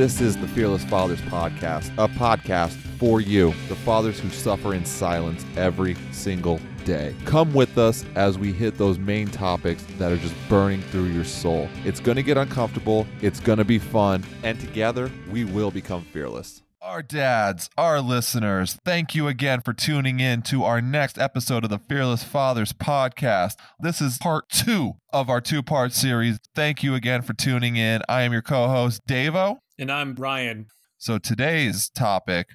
This 0.00 0.22
is 0.22 0.34
the 0.34 0.48
Fearless 0.48 0.82
Fathers 0.84 1.20
Podcast, 1.20 1.92
a 1.98 2.08
podcast 2.08 2.70
for 2.98 3.20
you, 3.20 3.52
the 3.68 3.74
fathers 3.74 4.18
who 4.18 4.30
suffer 4.30 4.72
in 4.72 4.86
silence 4.86 5.44
every 5.58 5.94
single 6.10 6.58
day. 6.86 7.14
Come 7.26 7.52
with 7.52 7.76
us 7.76 8.06
as 8.14 8.38
we 8.38 8.50
hit 8.50 8.78
those 8.78 8.98
main 8.98 9.28
topics 9.28 9.84
that 9.98 10.10
are 10.10 10.16
just 10.16 10.34
burning 10.48 10.80
through 10.80 11.08
your 11.08 11.24
soul. 11.24 11.68
It's 11.84 12.00
going 12.00 12.16
to 12.16 12.22
get 12.22 12.38
uncomfortable, 12.38 13.06
it's 13.20 13.40
going 13.40 13.58
to 13.58 13.64
be 13.66 13.78
fun, 13.78 14.24
and 14.42 14.58
together 14.58 15.10
we 15.30 15.44
will 15.44 15.70
become 15.70 16.00
fearless. 16.14 16.62
Our 16.80 17.02
dads, 17.02 17.68
our 17.76 18.00
listeners, 18.00 18.78
thank 18.86 19.14
you 19.14 19.28
again 19.28 19.60
for 19.60 19.74
tuning 19.74 20.18
in 20.18 20.40
to 20.44 20.64
our 20.64 20.80
next 20.80 21.18
episode 21.18 21.62
of 21.62 21.68
the 21.68 21.78
Fearless 21.78 22.24
Fathers 22.24 22.72
podcast. 22.72 23.56
This 23.78 24.00
is 24.00 24.16
part 24.16 24.48
two 24.48 24.94
of 25.12 25.28
our 25.28 25.42
two 25.42 25.62
part 25.62 25.92
series. 25.92 26.38
Thank 26.54 26.82
you 26.82 26.94
again 26.94 27.20
for 27.20 27.34
tuning 27.34 27.76
in. 27.76 28.00
I 28.08 28.22
am 28.22 28.32
your 28.32 28.40
co 28.40 28.68
host, 28.68 29.02
Davo. 29.06 29.58
And 29.80 29.90
I'm 29.90 30.14
Ryan. 30.14 30.66
So 30.98 31.16
today's 31.16 31.88
topic 31.88 32.48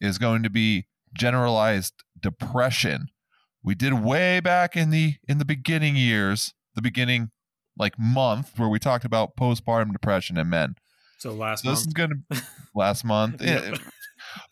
is 0.00 0.18
going 0.18 0.44
to 0.44 0.50
be 0.50 0.86
generalized 1.12 2.04
depression. 2.18 3.08
We 3.62 3.74
did 3.74 3.92
way 4.04 4.38
back 4.38 4.76
in 4.76 4.90
the 4.90 5.14
in 5.28 5.38
the 5.38 5.44
beginning 5.44 5.96
years, 5.96 6.54
the 6.76 6.80
beginning 6.80 7.32
like 7.76 7.98
month 7.98 8.56
where 8.56 8.68
we 8.68 8.78
talked 8.78 9.04
about 9.04 9.34
postpartum 9.36 9.92
depression 9.92 10.36
in 10.38 10.48
men. 10.48 10.76
So 11.18 11.32
last 11.32 11.64
So 11.64 11.70
month. 11.70 11.78
this 11.80 11.86
is 11.88 11.92
going 11.92 12.24
to 12.32 12.42
last 12.72 13.04
month 13.04 13.42
Yep. 13.42 13.74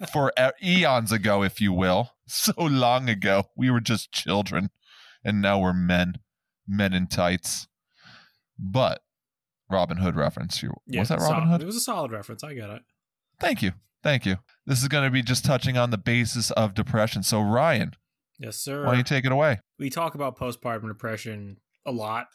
eh, 0.00 0.06
for 0.12 0.32
eons 0.60 1.12
ago 1.12 1.44
if 1.44 1.60
you 1.60 1.72
will. 1.72 2.10
So 2.30 2.52
long 2.58 3.08
ago. 3.08 3.44
We 3.56 3.70
were 3.70 3.80
just 3.80 4.12
children 4.12 4.68
and 5.24 5.40
now 5.40 5.60
we're 5.60 5.72
men, 5.72 6.16
men 6.66 6.92
in 6.92 7.06
tights. 7.06 7.68
But 8.58 9.00
Robin 9.70 9.98
Hood 9.98 10.16
reference. 10.16 10.62
You 10.62 10.72
Yeah, 10.86 11.00
was 11.00 11.08
that 11.08 11.20
Robin 11.20 11.48
Hood? 11.48 11.62
It 11.62 11.66
was 11.66 11.76
a 11.76 11.80
solid 11.80 12.12
reference. 12.12 12.42
I 12.44 12.54
get 12.54 12.70
it. 12.70 12.82
Thank 13.40 13.62
you. 13.62 13.72
Thank 14.02 14.24
you. 14.26 14.36
This 14.66 14.80
is 14.82 14.88
going 14.88 15.04
to 15.04 15.10
be 15.10 15.22
just 15.22 15.44
touching 15.44 15.76
on 15.76 15.90
the 15.90 15.98
basis 15.98 16.50
of 16.52 16.74
depression. 16.74 17.22
So, 17.22 17.40
Ryan, 17.40 17.94
Yes, 18.38 18.56
sir. 18.56 18.84
why 18.84 18.90
don't 18.90 18.98
you 18.98 19.04
take 19.04 19.24
it 19.24 19.32
away? 19.32 19.60
we 19.78 19.90
talk 19.90 20.14
about 20.14 20.36
postpartum 20.38 20.88
depression 20.88 21.58
a 21.86 21.92
lot 21.92 22.26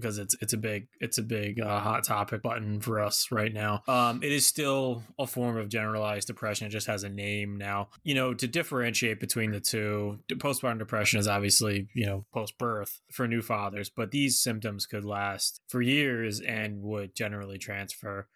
because 0.00 0.18
it's 0.18 0.34
it's 0.40 0.52
a 0.52 0.56
big 0.56 0.88
it's 1.00 1.18
a 1.18 1.22
big 1.22 1.60
uh, 1.60 1.80
hot 1.80 2.04
topic 2.04 2.42
button 2.42 2.80
for 2.80 3.00
us 3.00 3.28
right 3.30 3.52
now. 3.52 3.82
Um, 3.86 4.22
it 4.22 4.32
is 4.32 4.46
still 4.46 5.02
a 5.18 5.26
form 5.26 5.56
of 5.56 5.68
generalized 5.68 6.26
depression. 6.26 6.66
It 6.66 6.70
just 6.70 6.86
has 6.86 7.04
a 7.04 7.08
name 7.08 7.56
now. 7.56 7.88
You 8.02 8.14
know, 8.14 8.34
to 8.34 8.48
differentiate 8.48 9.20
between 9.20 9.52
the 9.52 9.60
two, 9.60 10.20
postpartum 10.30 10.78
depression 10.78 11.20
is 11.20 11.28
obviously 11.28 11.88
you 11.94 12.06
know 12.06 12.24
post 12.32 12.58
birth 12.58 13.00
for 13.12 13.28
new 13.28 13.42
fathers, 13.42 13.90
but 13.90 14.10
these 14.10 14.38
symptoms 14.38 14.86
could 14.86 15.04
last 15.04 15.60
for 15.68 15.82
years 15.82 16.40
and 16.40 16.82
would 16.82 17.14
generally 17.14 17.58
transfer 17.58 18.28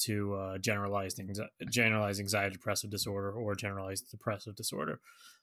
to 0.00 0.34
uh, 0.34 0.58
generalized 0.58 1.18
anxi- 1.18 1.48
generalized 1.70 2.20
anxiety 2.20 2.54
depressive 2.54 2.90
disorder 2.90 3.32
or 3.32 3.54
generalized 3.54 4.10
depressive 4.10 4.56
disorder 4.56 5.00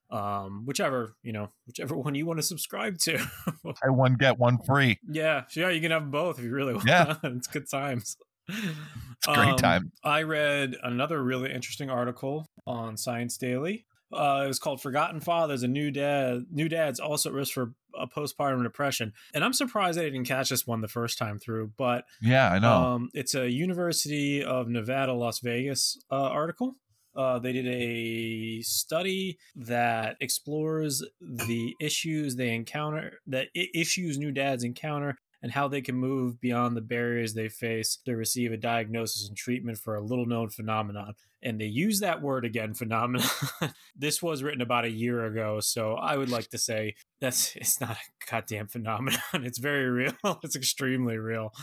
um 0.10 0.64
whichever 0.66 1.16
you 1.24 1.34
know 1.34 1.50
whichever 1.66 1.96
one 2.06 2.16
you 2.16 2.26
want 2.26 2.38
to 2.40 2.44
subscribe 2.44 2.98
to 2.98 3.18
I 3.84 3.90
one 3.90 4.16
get 4.16 4.40
one 4.40 4.58
free. 4.66 5.00
yeah 5.10 5.44
yeah 5.56 5.70
you 5.70 5.82
can 5.82 5.92
have 5.92 6.04
them 6.04 6.12
both 6.12 6.40
if 6.40 6.46
you 6.46 6.52
really 6.52 6.74
want 6.76 6.88
Yeah. 6.88 7.16
it's 7.24 7.48
good 7.48 7.70
times 7.70 8.16
It's 8.48 9.28
a 9.28 9.34
great 9.34 9.50
Um, 9.50 9.58
time. 9.58 9.92
i 10.06 10.22
read 10.22 10.76
another 10.82 11.22
really 11.22 11.52
interesting 11.52 11.90
article 11.90 12.48
on 12.66 12.96
science 12.98 13.38
daily 13.38 13.86
uh, 14.14 14.44
it 14.46 14.48
was 14.48 14.58
called 14.58 14.82
"Forgotten 14.82 15.20
Fathers 15.20 15.64
A 15.64 15.68
New 15.68 15.92
Dad. 15.92 16.46
New 16.50 16.70
Dads 16.70 16.98
also 16.98 17.28
at 17.28 17.36
risk 17.36 17.52
for 17.52 17.74
a 17.94 18.08
postpartum 18.08 18.64
depression." 18.64 19.12
And 19.34 19.44
I'm 19.44 19.52
surprised 19.52 20.00
I 20.00 20.04
didn't 20.04 20.24
catch 20.24 20.48
this 20.48 20.66
one 20.66 20.80
the 20.80 20.88
first 20.88 21.18
time 21.18 21.40
through. 21.40 21.74
But 21.78 22.06
Yeah, 22.22 22.50
I 22.54 22.60
know. 22.60 22.72
um, 22.72 23.10
it's 23.14 23.36
a 23.36 23.52
University 23.52 24.42
of 24.42 24.70
Nevada, 24.70 25.12
Las 25.12 25.40
Vegas 25.42 25.98
uh, 26.10 26.16
article. 26.16 26.78
Uh, 27.18 27.40
they 27.40 27.52
did 27.52 27.68
a 27.68 28.62
study 28.62 29.38
that 29.56 30.16
explores 30.22 31.04
the 31.20 31.74
issues 31.82 32.36
they 32.36 32.54
encounter, 32.54 33.20
that 33.26 33.48
issues 33.56 34.18
new 34.18 34.32
dads 34.32 34.64
encounter, 34.64 35.18
and 35.42 35.52
how 35.52 35.68
they 35.68 35.82
can 35.82 35.96
move 35.96 36.40
beyond 36.42 36.76
the 36.76 36.82
barriers 36.82 37.34
they 37.34 37.50
face 37.50 37.98
to 38.06 38.16
receive 38.16 38.52
a 38.52 38.58
diagnosis 38.58 39.28
and 39.28 39.38
treatment 39.38 39.78
for 39.78 39.96
a 39.96 40.02
little 40.02 40.26
known 40.26 40.50
phenomenon. 40.50 41.14
And 41.44 41.62
they 41.62 41.66
use 41.66 42.00
that 42.00 42.22
word 42.22 42.46
again, 42.46 42.74
phenomenon. 42.74 43.28
this 43.96 44.22
was 44.22 44.42
written 44.42 44.62
about 44.62 44.86
a 44.86 44.92
year 44.92 45.26
ago, 45.26 45.60
so 45.60 45.94
I 45.94 46.18
would 46.18 46.30
like 46.30 46.50
to 46.50 46.58
say 46.58 46.96
that's 47.22 47.56
it's 47.56 47.80
not 47.80 47.92
a 47.92 48.32
goddamn 48.32 48.68
phenomenon. 48.68 49.20
It's 49.34 49.60
very 49.60 49.88
real. 49.88 50.14
it's 50.44 50.56
extremely 50.56 51.18
real. 51.18 51.54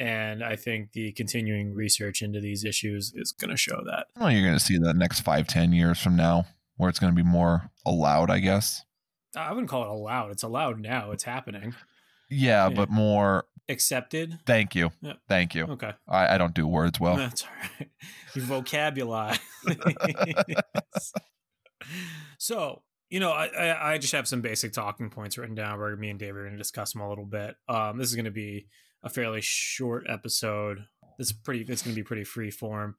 And 0.00 0.42
I 0.42 0.56
think 0.56 0.92
the 0.92 1.12
continuing 1.12 1.74
research 1.74 2.22
into 2.22 2.40
these 2.40 2.64
issues 2.64 3.12
is 3.14 3.32
going 3.32 3.50
to 3.50 3.56
show 3.56 3.82
that. 3.84 4.06
well, 4.18 4.30
you're 4.30 4.42
going 4.42 4.58
to 4.58 4.64
see 4.64 4.78
that 4.78 4.96
next 4.96 5.20
five, 5.20 5.46
ten 5.46 5.72
years 5.74 6.00
from 6.00 6.16
now, 6.16 6.46
where 6.78 6.88
it's 6.88 6.98
going 6.98 7.12
to 7.14 7.22
be 7.22 7.28
more 7.28 7.70
allowed, 7.84 8.30
I 8.30 8.38
guess. 8.38 8.82
I 9.36 9.50
wouldn't 9.52 9.68
call 9.68 9.82
it 9.84 9.88
allowed. 9.90 10.30
It's 10.30 10.42
allowed 10.42 10.80
now. 10.80 11.10
It's 11.10 11.24
happening. 11.24 11.74
Yeah, 12.30 12.68
Yeah. 12.68 12.74
but 12.74 12.88
more. 12.90 13.44
Accepted. 13.68 14.38
Thank 14.46 14.74
you. 14.74 14.90
Yeah. 15.00 15.12
Thank 15.28 15.54
you. 15.54 15.64
Okay. 15.64 15.92
I, 16.08 16.34
I 16.34 16.38
don't 16.38 16.54
do 16.54 16.66
words 16.66 16.98
well. 16.98 17.14
That's 17.16 17.44
all 17.44 17.48
right. 17.78 17.88
Your 18.34 18.44
vocabulary. 18.46 19.36
so, 22.38 22.82
you 23.10 23.20
know, 23.20 23.30
I, 23.30 23.46
I, 23.46 23.92
I 23.92 23.98
just 23.98 24.12
have 24.12 24.26
some 24.26 24.40
basic 24.40 24.72
talking 24.72 25.10
points 25.10 25.38
written 25.38 25.54
down 25.54 25.78
where 25.78 25.94
me 25.96 26.10
and 26.10 26.18
Dave 26.18 26.34
are 26.36 26.40
going 26.42 26.52
to 26.52 26.58
discuss 26.58 26.92
them 26.92 27.02
a 27.02 27.08
little 27.08 27.26
bit. 27.26 27.54
Um, 27.68 27.98
this 27.98 28.08
is 28.08 28.14
going 28.16 28.24
to 28.24 28.30
be 28.30 28.66
a 29.02 29.08
fairly 29.08 29.40
short 29.40 30.06
episode. 30.08 30.84
This 31.18 31.32
pretty. 31.32 31.60
It's 31.60 31.82
going 31.82 31.94
to 31.94 32.00
be 32.00 32.04
pretty 32.04 32.24
free 32.24 32.50
form. 32.50 32.96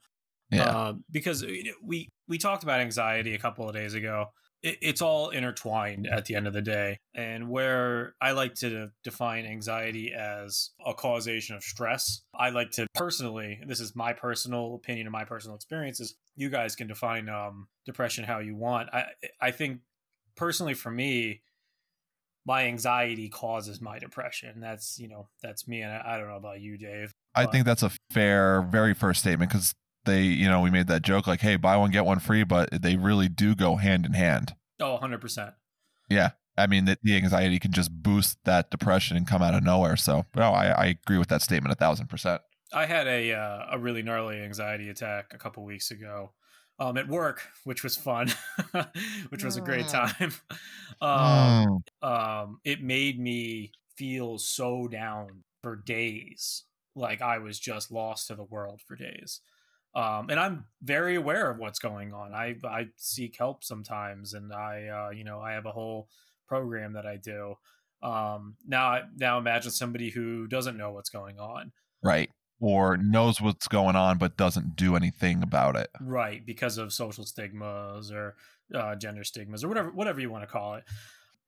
Yeah. 0.52 0.64
Um, 0.64 1.04
because 1.10 1.46
we 1.84 2.10
we 2.28 2.38
talked 2.38 2.64
about 2.64 2.82
anxiety 2.82 3.34
a 3.34 3.40
couple 3.40 3.68
of 3.68 3.74
days 3.74 3.94
ago. 3.94 4.28
It, 4.62 4.78
it's 4.82 5.02
all 5.02 5.30
intertwined 5.30 6.08
at 6.08 6.26
the 6.26 6.36
end 6.36 6.46
of 6.46 6.54
the 6.54 6.62
day, 6.62 6.98
and 7.16 7.50
where 7.50 8.16
I 8.22 8.34
like 8.34 8.56
to 8.56 8.90
define 9.04 9.46
anxiety 9.46 10.14
as 10.14 10.72
a 10.86 10.94
causation 10.94 11.56
of 11.56 11.64
stress, 11.64 12.22
I 12.36 12.50
like 12.50 12.72
to 12.72 12.86
personally. 12.94 13.60
This 13.66 13.80
is 13.80 13.96
my 13.96 14.14
personal 14.14 14.76
opinion 14.76 15.08
and 15.08 15.14
my 15.14 15.24
personal 15.24 15.56
experiences. 15.56 16.16
You 16.36 16.50
guys 16.50 16.76
can 16.76 16.88
define 16.88 17.30
um, 17.30 17.68
depression 17.86 18.26
how 18.26 18.40
you 18.40 18.56
want. 18.56 18.90
I 18.94 19.06
I 19.40 19.52
think 19.52 19.80
personally 20.36 20.74
for 20.74 20.92
me, 20.92 21.42
my 22.46 22.66
anxiety 22.66 23.30
causes 23.30 23.82
my 23.82 24.00
depression. 24.00 24.60
That's 24.60 25.00
you 25.00 25.08
know 25.08 25.30
that's 25.42 25.68
me, 25.68 25.82
and 25.82 25.92
I, 25.92 26.14
I 26.14 26.18
don't 26.18 26.28
know 26.28 26.38
about 26.38 26.62
you, 26.62 26.78
Dave. 26.78 27.12
I 27.36 27.46
think 27.46 27.66
that's 27.66 27.84
a 27.84 27.92
fair, 28.12 28.62
very 28.62 28.94
first 28.94 29.22
statement 29.22 29.52
because 29.52 29.74
they, 30.06 30.24
you 30.24 30.50
know, 30.50 30.62
we 30.62 30.70
made 30.70 30.88
that 30.88 31.02
joke 31.02 31.28
like, 31.28 31.42
hey, 31.42 31.56
buy 31.56 31.78
one, 31.78 31.92
get 31.92 32.06
one 32.06 32.20
free, 32.20 32.44
but 32.44 32.82
they 32.82 32.96
really 32.96 33.30
do 33.30 33.56
go 33.56 33.76
hand 33.76 34.06
in 34.06 34.14
hand. 34.14 34.56
Oh, 34.80 34.94
100 34.94 35.22
percent. 35.22 35.54
Yeah. 36.10 36.32
I 36.58 36.68
mean, 36.68 36.86
the, 36.86 36.98
the 37.02 37.16
anxiety 37.16 37.60
can 37.60 37.72
just 37.72 37.92
boost 37.92 38.38
that 38.44 38.70
depression 38.70 39.16
and 39.16 39.26
come 39.26 39.42
out 39.42 39.54
of 39.54 39.64
nowhere. 39.64 39.96
So, 39.96 40.26
no, 40.36 40.52
I, 40.52 40.68
I 40.68 40.86
agree 40.88 41.18
with 41.18 41.30
that 41.30 41.42
statement 41.42 41.72
a 41.72 41.76
thousand 41.76 42.08
percent. 42.08 42.42
I 42.74 42.86
had 42.86 43.08
a 43.08 43.34
uh, 43.34 43.66
a 43.72 43.80
really 43.80 44.02
gnarly 44.02 44.42
anxiety 44.42 44.90
attack 44.90 45.34
a 45.34 45.38
couple 45.38 45.64
weeks 45.64 45.92
ago 45.92 46.32
um, 46.82 46.98
at 46.98 47.08
work, 47.08 47.44
which 47.64 47.84
was 47.84 47.96
fun, 47.96 48.30
which 49.30 49.44
was 49.44 49.56
a 49.58 49.62
great 49.62 49.88
time. 49.88 50.34
Um, 51.02 51.64
Mm. 51.66 51.84
um, 52.04 52.60
it 52.64 52.84
made 52.84 53.20
me 53.20 53.72
feel 53.98 54.38
so 54.38 54.88
down 54.88 55.44
for 55.64 55.76
days, 55.76 56.66
like 56.96 57.24
I 57.24 57.40
was 57.40 57.60
just 57.60 57.92
lost 57.92 58.28
to 58.28 58.36
the 58.36 58.44
world 58.44 58.82
for 58.86 58.96
days. 58.96 59.42
Um, 59.96 60.30
and 60.30 60.40
I'm 60.40 60.66
very 60.82 61.16
aware 61.16 61.50
of 61.50 61.58
what's 61.58 61.80
going 61.80 62.14
on. 62.14 62.36
I 62.36 62.56
I 62.64 62.90
seek 62.98 63.36
help 63.38 63.64
sometimes, 63.64 64.34
and 64.36 64.54
I 64.54 64.88
uh, 64.88 65.10
you 65.10 65.24
know 65.24 65.40
I 65.40 65.54
have 65.54 65.66
a 65.66 65.72
whole 65.72 66.08
program 66.48 66.94
that 66.94 67.08
I 67.08 67.18
do. 67.18 67.56
Um, 68.04 68.58
now 68.66 69.02
now 69.16 69.40
imagine 69.40 69.72
somebody 69.72 70.12
who 70.12 70.48
doesn't 70.48 70.78
know 70.78 70.92
what's 70.92 71.10
going 71.10 71.40
on. 71.40 71.72
Right. 72.04 72.30
Or 72.64 72.96
knows 72.96 73.42
what's 73.42 73.68
going 73.68 73.96
on, 73.96 74.20
but 74.20 74.38
doesn't 74.38 74.76
do 74.76 74.96
anything 74.96 75.42
about 75.42 75.76
it. 75.76 75.90
right 76.00 76.46
because 76.46 76.78
of 76.78 76.94
social 76.94 77.26
stigmas 77.26 78.12
or 78.12 78.36
uh, 78.74 78.96
gender 78.96 79.24
stigmas 79.24 79.64
or 79.64 79.68
whatever 79.68 79.90
whatever 79.92 80.20
you 80.22 80.30
want 80.30 80.44
to 80.44 80.48
call 80.48 80.76
it 80.76 80.84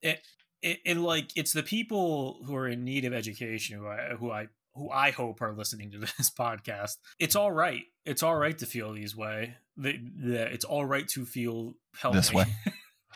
it, 0.02 0.20
it 0.60 0.80
it 0.84 0.96
like 0.98 1.30
it's 1.36 1.52
the 1.52 1.62
people 1.62 2.42
who 2.44 2.54
are 2.56 2.68
in 2.68 2.84
need 2.84 3.04
of 3.04 3.14
education 3.14 3.78
who 3.78 3.86
I 3.86 4.14
who 4.18 4.30
I 4.30 4.48
who 4.74 4.90
I 4.90 5.12
hope 5.12 5.40
are 5.40 5.52
listening 5.54 5.92
to 5.92 5.98
this 6.18 6.30
podcast. 6.36 6.96
It's 7.20 7.36
all 7.36 7.52
right. 7.52 7.84
It's 8.04 8.24
all 8.24 8.34
right 8.34 8.58
to 8.58 8.66
feel 8.66 8.92
these 8.92 9.14
way. 9.16 9.54
The, 9.76 10.00
the, 10.16 10.52
it's 10.52 10.64
all 10.64 10.84
right 10.84 11.06
to 11.10 11.24
feel 11.24 11.74
help 11.96 12.14
This 12.14 12.32
me. 12.32 12.38
way. 12.38 12.46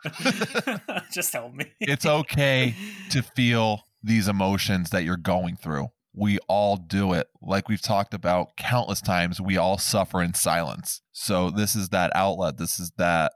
Just 1.12 1.32
help 1.32 1.54
me. 1.54 1.66
It's 1.80 2.06
okay 2.06 2.74
to 3.10 3.22
feel 3.22 3.82
these 4.04 4.28
emotions 4.28 4.90
that 4.90 5.02
you're 5.04 5.16
going 5.16 5.56
through. 5.56 5.88
We 6.18 6.38
all 6.48 6.76
do 6.76 7.12
it. 7.12 7.28
Like 7.40 7.68
we've 7.68 7.80
talked 7.82 8.12
about 8.14 8.56
countless 8.56 9.00
times, 9.00 9.40
we 9.40 9.56
all 9.56 9.78
suffer 9.78 10.22
in 10.22 10.34
silence. 10.34 11.00
So 11.12 11.50
this 11.50 11.76
is 11.76 11.90
that 11.90 12.10
outlet. 12.14 12.58
This 12.58 12.80
is 12.80 12.92
that 12.98 13.32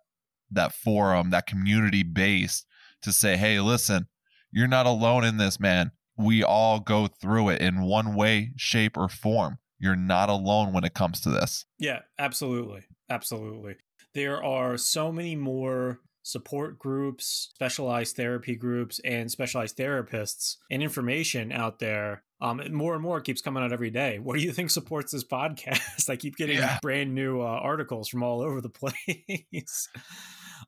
that 0.50 0.73
forum, 0.75 1.31
that 1.31 1.46
community 1.46 2.02
base 2.02 2.64
to 3.02 3.12
say, 3.12 3.37
"Hey, 3.37 3.61
listen, 3.61 4.08
you're 4.50 4.69
not 4.69 4.87
alone 4.87 5.25
in 5.25 5.37
this, 5.38 5.58
man. 5.58 5.93
We 6.17 6.43
all 6.44 6.81
go 6.81 7.06
through 7.06 7.50
it 7.50 7.62
in 7.62 7.82
one 7.82 8.14
way, 8.14 8.52
shape 8.56 8.96
or 8.96 9.08
form. 9.08 9.58
you're 9.78 9.96
not 9.96 10.28
alone 10.28 10.73
when 10.73 10.85
it 10.85 10.94
comes 10.94 11.20
to 11.20 11.28
this. 11.28 11.67
Yeah, 11.78 12.02
absolutely. 12.17 12.82
Absolutely. 13.11 13.75
There 14.14 14.40
are 14.43 14.76
so 14.78 15.11
many 15.11 15.35
more 15.35 15.99
support 16.22 16.78
groups, 16.78 17.50
specialized 17.54 18.16
therapy 18.16 18.54
groups, 18.54 19.00
and 19.00 19.30
specialized 19.30 19.76
therapists 19.76 20.56
and 20.70 20.82
information 20.82 21.52
out 21.52 21.78
there. 21.78 22.22
Um, 22.40 22.60
more 22.72 22.94
and 22.94 23.02
more 23.02 23.20
keeps 23.20 23.40
coming 23.40 23.62
out 23.62 23.72
every 23.72 23.90
day. 23.90 24.19
What 24.19 24.36
do 24.36 24.42
you 24.42 24.52
think 24.52 24.70
supports 24.70 25.12
this 25.12 25.24
podcast? 25.38 26.08
I 26.10 26.16
keep 26.16 26.36
getting 26.36 26.56
Yeah. 26.58 26.78
brand 26.82 27.14
new 27.14 27.40
uh, 27.40 27.44
articles 27.44 28.08
from 28.08 28.22
all 28.22 28.40
over 28.40 28.60
the 28.60 28.69
place. 28.70 29.88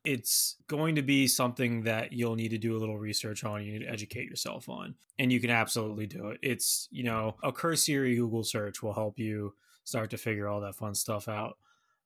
it's 0.03 0.55
going 0.67 0.95
to 0.95 1.01
be 1.01 1.27
something 1.27 1.83
that 1.83 2.13
you'll 2.13 2.35
need 2.35 2.49
to 2.49 2.57
do 2.57 2.75
a 2.75 2.79
little 2.79 2.97
research 2.97 3.43
on. 3.43 3.63
You 3.65 3.73
need 3.73 3.85
to 3.85 3.91
educate 3.91 4.29
yourself 4.29 4.69
on, 4.69 4.95
and 5.17 5.31
you 5.31 5.39
can 5.39 5.49
absolutely 5.49 6.05
do 6.07 6.27
it. 6.29 6.39
It's 6.41 6.87
you 6.91 7.03
know 7.03 7.35
a 7.43 7.51
cursory 7.51 8.15
Google 8.15 8.43
search 8.43 8.83
will 8.83 8.93
help 8.93 9.17
you 9.19 9.53
start 9.83 10.09
to 10.11 10.17
figure 10.17 10.47
all 10.47 10.61
that 10.61 10.75
fun 10.75 10.95
stuff 10.95 11.27
out 11.27 11.57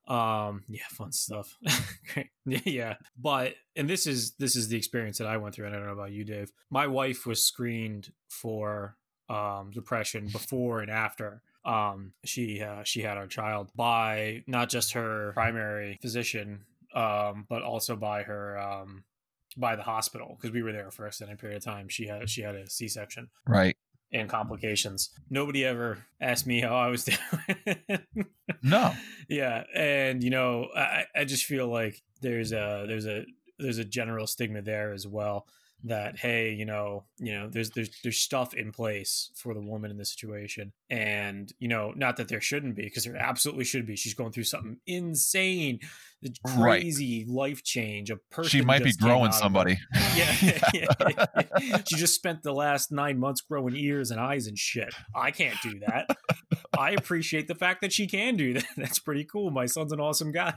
um 0.08 0.64
yeah 0.68 0.82
fun 0.90 1.12
stuff. 1.12 1.56
Great. 2.14 2.30
Yeah 2.44 2.96
but 3.16 3.54
and 3.76 3.88
this 3.88 4.06
is 4.06 4.32
this 4.32 4.56
is 4.56 4.68
the 4.68 4.76
experience 4.76 5.18
that 5.18 5.26
i 5.26 5.36
went 5.36 5.54
through 5.54 5.66
and 5.66 5.74
i 5.74 5.78
don't 5.78 5.86
know 5.86 5.92
about 5.92 6.12
you 6.12 6.24
dave. 6.24 6.50
My 6.70 6.86
wife 6.86 7.26
was 7.26 7.44
screened 7.44 8.12
for 8.28 8.96
um 9.28 9.70
depression 9.72 10.28
before 10.28 10.80
and 10.80 10.90
after. 10.90 11.42
Um 11.64 12.12
she 12.24 12.62
uh, 12.62 12.82
she 12.84 13.02
had 13.02 13.18
our 13.18 13.26
child 13.26 13.70
by 13.76 14.42
not 14.46 14.70
just 14.70 14.92
her 14.92 15.32
primary 15.34 15.98
physician 16.00 16.64
um 16.94 17.46
but 17.48 17.62
also 17.62 17.94
by 17.96 18.22
her 18.22 18.58
um 18.58 19.04
by 19.56 19.76
the 19.76 19.82
hospital 19.82 20.36
because 20.36 20.52
we 20.52 20.62
were 20.62 20.72
there 20.72 20.90
for 20.90 21.04
a 21.04 21.08
extended 21.08 21.38
period 21.38 21.56
of 21.58 21.64
time. 21.64 21.88
She 21.88 22.06
had 22.06 22.28
she 22.28 22.42
had 22.42 22.54
a 22.54 22.68
c-section. 22.68 23.28
Right. 23.46 23.76
And 24.12 24.28
complications. 24.28 25.10
Nobody 25.28 25.64
ever 25.64 25.98
asked 26.20 26.46
me 26.46 26.60
how 26.60 26.76
i 26.76 26.88
was 26.88 27.04
doing. 27.46 28.26
No. 28.62 28.92
yeah 29.28 29.64
and 29.74 30.22
you 30.22 30.30
know 30.30 30.68
i 30.76 31.04
i 31.14 31.24
just 31.24 31.44
feel 31.44 31.68
like 31.68 32.02
there's 32.20 32.52
a 32.52 32.84
there's 32.86 33.06
a 33.06 33.24
there's 33.58 33.78
a 33.78 33.84
general 33.84 34.26
stigma 34.26 34.60
there 34.62 34.92
as 34.92 35.06
well 35.06 35.46
that 35.84 36.18
hey 36.18 36.52
you 36.52 36.64
know 36.66 37.04
you 37.18 37.32
know 37.32 37.48
there's 37.48 37.70
there's 37.70 37.88
there's 38.02 38.18
stuff 38.18 38.52
in 38.54 38.70
place 38.70 39.30
for 39.34 39.54
the 39.54 39.60
woman 39.60 39.90
in 39.90 39.96
this 39.96 40.12
situation 40.12 40.72
and 40.90 41.52
you 41.58 41.68
know 41.68 41.92
not 41.96 42.16
that 42.16 42.28
there 42.28 42.40
shouldn't 42.40 42.74
be 42.76 42.82
because 42.82 43.04
there 43.04 43.16
absolutely 43.16 43.64
should 43.64 43.86
be 43.86 43.96
she's 43.96 44.12
going 44.14 44.30
through 44.30 44.44
something 44.44 44.76
insane 44.86 45.78
the 46.22 46.30
Right. 46.54 46.82
crazy 46.82 47.24
life 47.26 47.62
change 47.64 48.10
a 48.10 48.16
person 48.30 48.50
She 48.50 48.60
might 48.60 48.84
be 48.84 48.92
growing 48.92 49.22
out 49.22 49.28
of 49.28 49.34
her. 49.36 49.40
somebody. 49.40 49.78
yeah, 50.14 50.60
yeah. 50.74 51.78
she 51.88 51.96
just 51.96 52.14
spent 52.14 52.42
the 52.42 52.52
last 52.52 52.92
nine 52.92 53.18
months 53.18 53.40
growing 53.40 53.74
ears 53.74 54.10
and 54.10 54.20
eyes 54.20 54.46
and 54.46 54.58
shit. 54.58 54.92
I 55.14 55.30
can't 55.30 55.56
do 55.62 55.80
that. 55.86 56.14
I 56.78 56.90
appreciate 56.90 57.48
the 57.48 57.54
fact 57.54 57.80
that 57.80 57.90
she 57.94 58.06
can 58.06 58.36
do 58.36 58.52
that. 58.52 58.66
That's 58.76 58.98
pretty 58.98 59.24
cool. 59.24 59.50
My 59.50 59.64
son's 59.64 59.92
an 59.92 60.00
awesome 60.00 60.30
guy. 60.30 60.52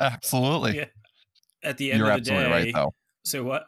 Absolutely. 0.00 0.78
Yeah. 0.78 0.86
At 1.62 1.78
the 1.78 1.92
end 1.92 2.00
You're 2.00 2.10
of 2.10 2.24
the 2.24 2.32
absolutely 2.32 2.44
day, 2.48 2.50
right, 2.50 2.74
though. 2.74 2.94
so 3.24 3.44
what? 3.44 3.66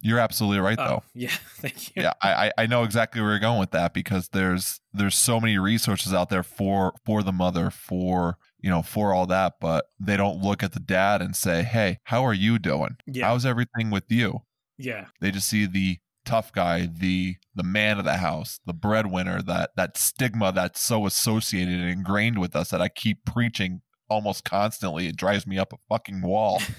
You're 0.00 0.18
absolutely 0.20 0.60
right, 0.60 0.78
Oh, 0.78 0.86
though. 0.86 1.02
yeah, 1.14 1.32
thank 1.56 1.94
you. 1.96 2.02
yeah 2.04 2.12
I, 2.22 2.46
I 2.48 2.52
I 2.58 2.66
know 2.66 2.84
exactly 2.84 3.20
where 3.20 3.30
you're 3.30 3.38
going 3.40 3.58
with 3.58 3.72
that 3.72 3.92
because 3.94 4.28
there's 4.28 4.80
there's 4.92 5.16
so 5.16 5.40
many 5.40 5.58
resources 5.58 6.14
out 6.14 6.28
there 6.30 6.42
for 6.44 6.94
for 7.04 7.22
the 7.22 7.32
mother 7.32 7.70
for 7.70 8.38
you 8.60 8.70
know 8.70 8.82
for 8.82 9.12
all 9.12 9.26
that 9.26 9.54
but 9.60 9.86
they 9.98 10.16
don't 10.16 10.42
look 10.42 10.62
at 10.62 10.72
the 10.72 10.80
dad 10.80 11.20
and 11.22 11.34
say 11.36 11.62
hey 11.62 11.98
how 12.04 12.24
are 12.24 12.34
you 12.34 12.58
doing 12.58 12.96
Yeah, 13.06 13.26
how's 13.26 13.44
everything 13.46 13.90
with 13.90 14.04
you 14.08 14.42
yeah, 14.80 15.06
they 15.20 15.32
just 15.32 15.48
see 15.48 15.66
the 15.66 15.98
tough 16.24 16.52
guy 16.52 16.86
the 16.86 17.36
the 17.54 17.62
man 17.64 17.98
of 17.98 18.04
the 18.04 18.18
house 18.18 18.60
the 18.66 18.74
breadwinner 18.74 19.40
that 19.42 19.70
that 19.76 19.96
stigma 19.96 20.52
that's 20.52 20.80
so 20.80 21.06
associated 21.06 21.80
and 21.80 21.88
ingrained 21.90 22.38
with 22.38 22.54
us 22.54 22.68
that 22.70 22.82
i 22.82 22.88
keep 22.88 23.24
preaching 23.24 23.80
almost 24.08 24.44
constantly 24.44 25.06
it 25.06 25.16
drives 25.16 25.46
me 25.46 25.58
up 25.58 25.72
a 25.72 25.76
fucking 25.88 26.22
wall 26.22 26.62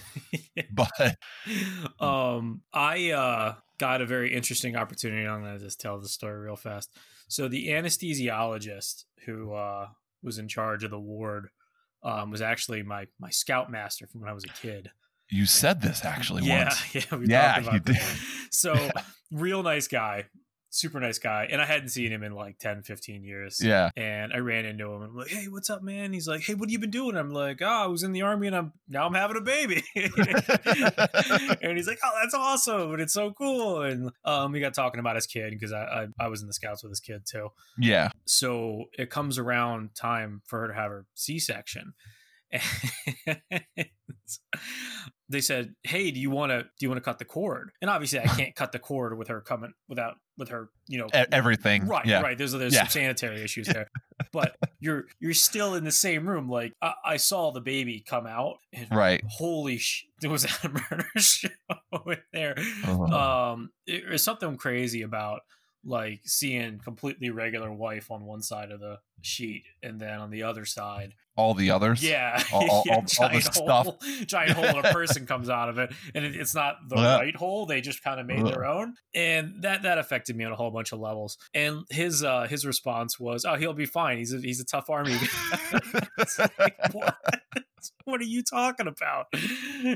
but 0.72 1.16
um, 2.00 2.62
I 2.74 3.12
uh, 3.12 3.56
got 3.78 4.02
a 4.02 4.06
very 4.06 4.34
interesting 4.34 4.76
opportunity. 4.76 5.28
I'm 5.28 5.44
to 5.44 5.60
just 5.60 5.80
tell 5.80 6.00
the 6.00 6.08
story 6.08 6.40
real 6.40 6.56
fast. 6.56 6.96
So 7.28 7.48
the 7.48 7.70
anesthesiologist 7.70 9.06
who 9.26 9.54
uh, 9.54 9.88
was 10.22 10.38
in 10.38 10.48
charge 10.48 10.84
of 10.84 10.92
the 10.92 11.00
ward 11.00 11.50
um, 12.04 12.32
was 12.32 12.42
actually 12.42 12.84
my 12.84 13.08
my 13.20 13.30
scoutmaster 13.30 14.08
from 14.08 14.22
when 14.22 14.30
I 14.30 14.34
was 14.34 14.46
a 14.46 14.50
kid. 14.50 14.92
you 15.30 15.46
said 15.46 15.82
this 15.82 16.06
actually 16.06 16.44
yeah, 16.44 16.66
once 16.66 16.96
yeah, 16.96 17.02
yeah, 17.12 17.18
we 17.18 17.28
Yeah, 17.28 17.60
about 17.60 17.74
you 17.74 17.80
did. 17.80 17.98
So 18.52 18.90
real 19.32 19.64
nice 19.64 19.88
guy, 19.88 20.26
super 20.70 21.00
nice 21.00 21.20
guy, 21.20 21.48
and 21.52 21.62
I 21.62 21.66
hadn't 21.66 21.90
seen 21.90 22.12
him 22.12 22.24
in 22.24 22.34
like 22.34 22.60
10, 22.60 22.84
15 22.84 23.24
years. 23.24 23.60
yeah 23.64 23.90
And 23.96 24.32
I 24.34 24.38
ran 24.38 24.66
into 24.66 24.86
him 24.86 25.02
and 25.02 25.12
I'm 25.12 25.18
like, 25.18 25.30
"Hey, 25.30 25.48
what's 25.48 25.70
up, 25.70 25.82
man?" 25.82 26.14
He's 26.14 26.28
like, 26.28 26.42
"Hey, 26.42 26.54
what 26.54 26.70
have 26.70 26.72
you 26.72 26.80
been 26.80 26.92
doing?" 26.92 27.16
I'm 27.16 27.32
like, 27.32 27.62
"Oh, 27.62 27.66
I 27.66 27.88
was 27.88 28.04
in 28.04 28.12
the 28.12 28.22
army 28.22 28.48
and 28.48 28.56
I'm 28.56 28.74
now 28.88 29.06
I'm 29.06 29.14
having 29.14 29.38
a 29.38 29.42
baby." 29.42 29.84
and 29.96 31.78
he's 31.78 31.88
like, 31.88 32.00
"Oh, 32.04 32.12
that's 32.22 32.34
awesome! 32.34 32.94
And 32.94 33.02
it's 33.02 33.14
so 33.14 33.32
cool." 33.32 33.82
And 33.82 34.12
um, 34.26 34.52
we 34.52 34.60
got 34.60 34.74
talking 34.74 35.00
about 35.00 35.16
his 35.16 35.26
kid 35.26 35.52
because 35.52 35.74
I, 35.74 35.84
I 35.84 36.08
I 36.20 36.28
was 36.28 36.42
in 36.42 36.48
the 36.48 36.54
scouts 36.54 36.84
with 36.84 36.92
his 36.92 37.00
kid 37.00 37.24
too. 37.26 37.50
yeah 37.78 38.10
So 38.26 38.86
it 38.98 39.10
comes 39.10 39.38
around 39.38 39.96
time 39.96 40.42
for 40.46 40.62
her 40.62 40.68
to 40.68 40.74
have 40.74 40.92
her 40.92 41.06
C-section. 41.16 41.94
They 45.32 45.42
said, 45.42 45.74
"Hey, 45.84 46.10
do 46.12 46.20
you 46.20 46.30
want 46.32 46.52
to 46.52 46.64
do 46.64 46.70
you 46.80 46.90
want 46.90 46.98
to 46.98 47.04
cut 47.08 47.20
the 47.20 47.26
cord?" 47.26 47.72
And 47.82 47.90
obviously, 47.90 48.20
I 48.20 48.26
can't 48.38 48.56
cut 48.56 48.72
the 48.72 48.80
cord 48.80 49.18
with 49.18 49.28
her 49.28 49.42
coming 49.42 49.74
without 49.88 50.16
with 50.38 50.50
her, 50.50 50.70
you 50.88 50.98
know, 50.98 51.08
everything 51.14 51.86
Right, 51.86 52.06
yeah 52.06 52.22
right. 52.22 52.38
There's 52.38 52.54
there's 52.54 52.74
Yeah. 52.74 52.84
some 52.84 53.02
sanitary 53.02 53.42
issues 53.44 53.68
there, 53.68 53.90
but 54.34 54.56
you're 54.80 55.06
you're 55.20 55.34
still 55.34 55.76
in 55.76 55.84
the 55.84 55.92
same 55.92 56.28
room. 56.28 56.50
Like 56.50 56.74
I, 56.82 56.94
I 57.06 57.18
saw 57.18 57.52
the 57.52 57.62
baby 57.62 58.04
come 58.08 58.26
out, 58.26 58.56
and 58.74 58.88
right 58.92 59.22
holy 59.28 59.78
sh! 59.78 60.06
There 60.22 60.32
was 60.32 60.46
a 60.46 60.70
murder 60.70 61.06
show 61.18 61.50
in 62.08 62.18
there. 62.34 62.56
Uh-huh. 62.86 63.52
Um, 63.54 63.70
it- 63.86 64.04
there's 64.08 64.24
something 64.24 64.58
crazy 64.58 65.02
about 65.04 65.42
like 65.86 66.22
seeing 66.26 66.80
completely 66.80 67.30
regular 67.30 67.72
wife 67.72 68.12
on 68.12 68.26
one 68.26 68.42
side 68.42 68.72
of 68.72 68.80
the 68.80 69.00
sheet, 69.22 69.64
and 69.84 70.00
then 70.00 70.20
on 70.20 70.30
the 70.30 70.44
other 70.44 70.66
side, 70.66 71.14
all 71.36 71.54
the 71.54 71.72
others 71.72 72.04
yeah, 72.04 72.42
all, 72.54 72.70
all, 72.70 72.84
yeah, 72.86 72.94
all, 72.96 73.00
all 73.00 73.02
the 73.04 73.08
giant 73.40 73.44
stuff 73.44 73.86
hole, 73.86 74.00
giant 74.26 74.52
hole, 74.52 74.66
and 74.66 74.86
a 74.86 74.92
person 74.94 75.26
comes 75.26 75.50
out 75.50 75.70
of 75.70 75.78
it, 75.78 75.92
and 76.14 76.26
it, 76.26 76.36
it's 76.36 76.54
not 76.54 76.76
the 76.88 76.98
Yeah. 76.98 77.16
right 77.18 77.36
hole. 77.36 77.66
They 77.66 77.80
just 77.82 78.04
kind 78.04 78.20
of 78.20 78.26
made 78.26 78.42
Ugh. 78.42 78.48
their 78.52 78.66
own, 78.66 78.94
and 79.14 79.62
that 79.64 79.84
that 79.84 79.98
affected 79.98 80.36
me 80.36 80.44
on 80.46 80.52
a 80.52 80.56
whole 80.56 80.72
bunch 80.72 80.92
of 80.92 81.00
levels. 81.00 81.38
And 81.54 81.84
his 81.90 82.24
uh 82.24 82.48
his 82.48 82.66
response 82.66 83.20
was, 83.20 83.46
"Oh, 83.46 83.56
he'll 83.56 83.74
be 83.74 83.86
fine. 83.86 84.18
He's 84.18 84.34
a 84.34 84.40
he's 84.40 84.60
a 84.60 84.66
tough 84.66 84.90
army." 84.90 85.18
guy." 85.18 85.80
It's 86.18 86.38
like, 86.60 86.78
what? 88.06 88.22
Are 88.22 88.26
you 88.26 88.44
talking 88.44 88.88
about? 88.88 89.28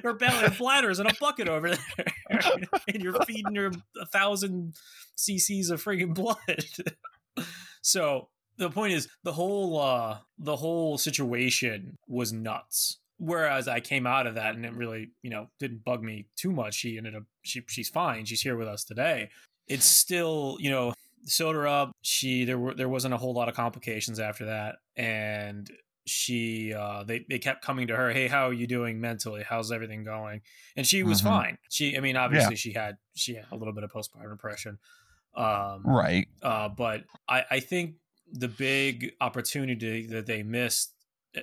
Her 0.04 0.14
belly 0.14 0.50
bladder's 0.58 1.00
in 1.00 1.08
a 1.08 1.14
bucket 1.20 1.48
over 1.48 1.70
there, 1.70 2.14
and 2.88 3.04
you're 3.04 3.22
feeding 3.26 3.56
her 3.56 3.72
a 4.00 4.06
thousand 4.06 4.76
cc's 5.18 5.70
of 5.70 5.84
friggin' 5.84 6.14
blood. 6.14 6.66
so 7.82 8.30
the 8.58 8.70
point 8.70 8.94
is 8.94 9.08
the 9.24 9.34
whole 9.34 9.80
uh 9.80 10.18
the 10.38 10.56
whole 10.56 10.98
situation 10.98 11.98
was 12.08 12.32
nuts 12.32 13.00
whereas 13.18 13.68
i 13.68 13.80
came 13.80 14.06
out 14.06 14.28
of 14.28 14.36
that 14.36 14.56
and 14.56 14.66
it 14.66 14.74
really 14.74 15.12
you 15.22 15.30
know 15.30 15.48
didn't 15.60 15.84
bug 15.84 16.04
me 16.04 16.28
too 16.36 16.52
much 16.52 16.76
she 16.76 16.98
ended 16.98 17.16
up 17.16 17.24
she 17.44 17.62
she's 17.68 17.90
fine 17.90 18.26
she's 18.26 18.42
here 18.42 18.58
with 18.58 18.68
us 18.68 18.84
today 18.84 19.30
it's 19.68 19.86
still 19.86 20.58
you 20.60 20.70
know 20.70 20.94
sewed 21.26 21.56
her 21.56 21.68
up 21.68 21.92
she 22.02 22.44
there 22.46 22.58
were 22.58 22.74
there 22.74 22.90
wasn't 22.90 23.14
a 23.14 23.18
whole 23.18 23.34
lot 23.34 23.48
of 23.48 23.56
complications 23.56 24.20
after 24.20 24.46
that 24.46 24.76
and 24.96 25.72
she 26.06 26.74
uh 26.74 27.04
they, 27.04 27.26
they 27.30 27.40
kept 27.40 27.64
coming 27.64 27.88
to 27.88 27.96
her 27.96 28.12
hey 28.12 28.28
how 28.28 28.48
are 28.50 28.54
you 28.54 28.68
doing 28.68 29.00
mentally 29.00 29.44
how's 29.48 29.72
everything 29.72 30.04
going 30.04 30.42
and 30.76 30.86
she 30.86 31.02
was 31.04 31.22
Mhm. 31.22 31.26
fine 31.26 31.58
she 31.70 31.96
i 31.98 32.02
mean 32.02 32.18
obviously 32.18 32.56
she 32.58 32.74
had 32.74 32.98
she 33.16 33.36
had 33.36 33.46
a 33.52 33.56
little 33.56 33.74
bit 33.74 33.84
of 33.86 33.92
postpartum 33.92 34.32
depression 34.32 34.80
um 35.36 35.82
right 35.86 36.28
uh, 36.42 36.68
but 36.70 37.04
I, 37.28 37.44
I 37.52 37.60
think 37.62 37.96
the 38.32 38.48
big 38.50 39.14
opportunity 39.22 40.06
that 40.08 40.26
they 40.26 40.44
missed 40.44 40.94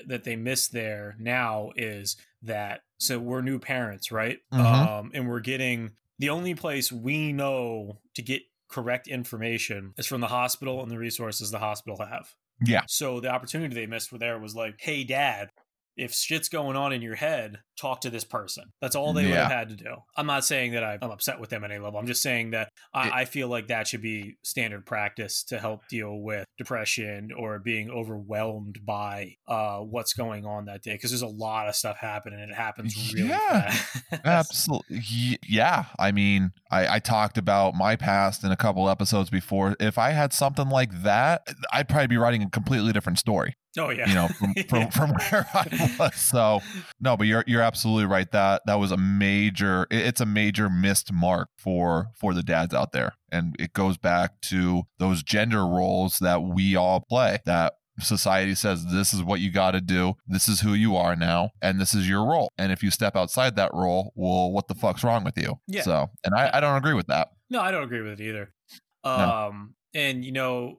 that 0.06 0.24
they 0.24 0.36
missed 0.36 0.72
there 0.72 1.16
now 1.18 1.70
is 1.74 2.16
that 2.42 2.82
so 2.98 3.18
we're 3.18 3.40
new 3.42 3.58
parents, 3.58 4.12
right? 4.12 4.38
Mhm. 4.52 4.60
Um, 4.60 5.10
and 5.14 5.28
we're 5.28 5.40
getting 5.40 5.92
the 6.18 6.28
only 6.30 6.54
place 6.54 6.92
we 6.92 7.32
know 7.32 7.98
to 8.14 8.22
get 8.22 8.42
correct 8.68 9.08
information 9.08 9.94
is 9.96 10.06
from 10.06 10.20
the 10.20 10.28
hospital 10.28 10.80
and 10.82 10.90
the 10.90 10.98
resources 10.98 11.50
the 11.50 11.58
hospital 11.58 11.98
have. 12.04 12.34
Yeah. 12.64 12.82
So 12.86 13.20
the 13.20 13.30
opportunity 13.30 13.74
they 13.74 13.86
missed 13.86 14.16
there 14.18 14.38
was 14.38 14.54
like, 14.54 14.74
hey, 14.78 15.04
dad, 15.04 15.48
if 15.96 16.12
shit's 16.12 16.48
going 16.48 16.76
on 16.76 16.92
in 16.92 17.02
your 17.02 17.16
head, 17.16 17.58
talk 17.80 18.00
to 18.02 18.10
this 18.10 18.24
person. 18.24 18.64
That's 18.80 18.94
all 18.96 19.12
they 19.12 19.24
would 19.26 19.34
have 19.34 19.50
had 19.50 19.68
to 19.70 19.76
do. 19.76 19.94
I'm 20.16 20.26
not 20.26 20.44
saying 20.44 20.72
that 20.72 20.84
I- 20.84 20.98
I'm 21.00 21.10
upset 21.10 21.40
with 21.40 21.50
them 21.50 21.64
at 21.64 21.70
any 21.70 21.80
level. 21.80 21.98
I'm 21.98 22.06
just 22.06 22.22
saying 22.22 22.50
that 22.50 22.66
It- 22.68 22.72
I, 22.94 23.20
I 23.20 23.24
feel 23.24 23.48
like 23.48 23.68
that 23.68 23.86
should 23.88 24.02
be 24.02 24.36
standard 24.42 24.84
practice 24.86 25.42
to 25.44 25.58
help 25.58 25.88
deal 25.88 26.18
with 26.20 26.44
depression 26.58 27.30
or 27.36 27.58
being 27.58 27.90
overwhelmed 27.90 28.84
by 28.84 29.36
uh, 29.48 29.78
what's 29.78 30.12
going 30.12 30.44
on 30.44 30.66
that 30.66 30.82
day. 30.82 30.92
Because 30.92 31.10
there's 31.10 31.22
a 31.22 31.26
lot 31.26 31.68
of 31.68 31.74
stuff 31.74 31.96
happening 31.98 32.40
and 32.40 32.50
it 32.50 32.54
happens 32.56 33.12
really 33.14 33.28
Yeah. 33.30 33.70
fast. 33.70 34.20
Absolutely. 34.24 35.38
Yeah. 35.48 35.84
I 35.98 36.12
mean, 36.12 36.52
I, 36.70 36.96
I 36.96 36.98
talked 36.98 37.38
about 37.38 37.74
my 37.74 37.96
past 37.96 38.44
in 38.44 38.50
a 38.52 38.56
couple 38.56 38.88
episodes 38.88 39.30
before. 39.30 39.76
If 39.80 39.98
I 39.98 40.10
had 40.10 40.32
something 40.32 40.68
like 40.68 41.02
that, 41.02 41.42
I'd 41.72 41.88
probably 41.88 42.08
be 42.08 42.16
writing 42.16 42.42
a 42.42 42.50
completely 42.50 42.92
different 42.92 43.18
story, 43.18 43.54
Oh 43.78 43.90
yeah. 43.90 44.08
you 44.08 44.14
know, 44.14 44.28
from, 44.28 44.54
from, 44.68 44.90
from 44.90 45.10
where 45.30 45.46
I 45.54 45.94
was. 45.98 46.14
So, 46.16 46.60
no, 47.00 47.16
but 47.16 47.26
you're, 47.26 47.44
you're 47.46 47.62
absolutely 47.70 48.06
right. 48.06 48.30
That, 48.32 48.62
that 48.66 48.78
was 48.80 48.90
a 48.92 48.96
major, 48.96 49.86
it's 49.90 50.20
a 50.20 50.26
major 50.26 50.68
missed 50.68 51.12
mark 51.12 51.48
for, 51.56 52.08
for 52.18 52.34
the 52.34 52.42
dads 52.42 52.74
out 52.74 52.92
there. 52.92 53.14
And 53.30 53.54
it 53.58 53.72
goes 53.72 53.96
back 53.96 54.40
to 54.42 54.82
those 54.98 55.22
gender 55.22 55.64
roles 55.66 56.18
that 56.18 56.42
we 56.42 56.74
all 56.76 57.00
play 57.08 57.38
that 57.46 57.74
society 58.00 58.54
says 58.54 58.86
this 58.86 59.12
is 59.12 59.22
what 59.22 59.40
you 59.40 59.50
got 59.52 59.72
to 59.72 59.80
do 59.80 60.14
this 60.26 60.48
is 60.48 60.60
who 60.60 60.72
you 60.72 60.96
are 60.96 61.14
now 61.14 61.50
and 61.60 61.78
this 61.78 61.92
is 61.92 62.08
your 62.08 62.24
role 62.24 62.50
and 62.56 62.72
if 62.72 62.82
you 62.82 62.90
step 62.90 63.14
outside 63.14 63.56
that 63.56 63.70
role 63.74 64.10
well 64.14 64.50
what 64.50 64.68
the 64.68 64.74
fuck's 64.74 65.04
wrong 65.04 65.22
with 65.22 65.36
you 65.36 65.58
Yeah. 65.66 65.82
so 65.82 66.08
and 66.24 66.34
i, 66.34 66.48
I 66.50 66.60
don't 66.60 66.76
agree 66.78 66.94
with 66.94 67.08
that 67.08 67.28
No, 67.50 67.60
I 67.60 67.70
don't 67.70 67.82
agree 67.82 68.00
with 68.00 68.18
it 68.18 68.24
either. 68.24 68.54
No. 69.04 69.10
Um, 69.10 69.74
and 69.92 70.24
you 70.24 70.32
know, 70.32 70.78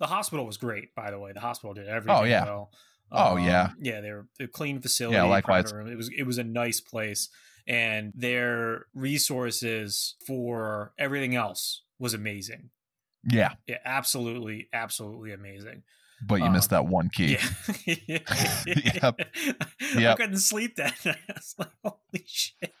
the 0.00 0.06
hospital 0.06 0.44
was 0.44 0.58
great. 0.58 0.94
By 0.94 1.10
the 1.10 1.18
way, 1.18 1.32
the 1.32 1.40
hospital 1.40 1.72
did 1.72 1.86
everything. 1.88 2.20
Oh, 2.20 2.24
yeah. 2.24 2.44
well. 2.44 2.70
Oh, 3.12 3.36
Um, 3.36 3.44
yeah. 3.44 3.70
yeah. 3.80 4.00
They 4.00 4.10
were 4.12 4.26
a 4.40 4.46
clean 4.46 4.80
facility. 4.80 5.16
Yeah, 5.16 5.24
likewise. 5.24 5.72
It 5.72 5.96
was 5.96 6.10
it 6.16 6.22
was 6.24 6.38
a 6.38 6.44
nice 6.44 6.80
place, 6.80 7.28
and 7.66 8.12
their 8.14 8.86
resources 8.94 10.14
for 10.26 10.92
everything 10.98 11.34
else 11.34 11.82
was 11.98 12.14
amazing. 12.14 12.70
yeah 13.30 13.52
Yeah, 13.66 13.78
absolutely, 13.84 14.68
absolutely 14.72 15.32
amazing. 15.32 15.82
but 16.26 16.36
you 16.40 16.50
missed 16.50 16.72
Um, 16.72 16.84
that 16.84 16.90
one 16.90 17.08
key 17.10 17.36
Yeah. 17.86 18.30
Yep. 19.00 19.20
I 20.12 20.14
couldn't 20.16 20.38
sleep 20.38 20.76
that 20.76 20.94
night. 21.04 21.16
I 21.28 21.32
was 21.34 21.54
like, 21.58 21.68
holy 21.84 22.24
shit. 22.26 22.72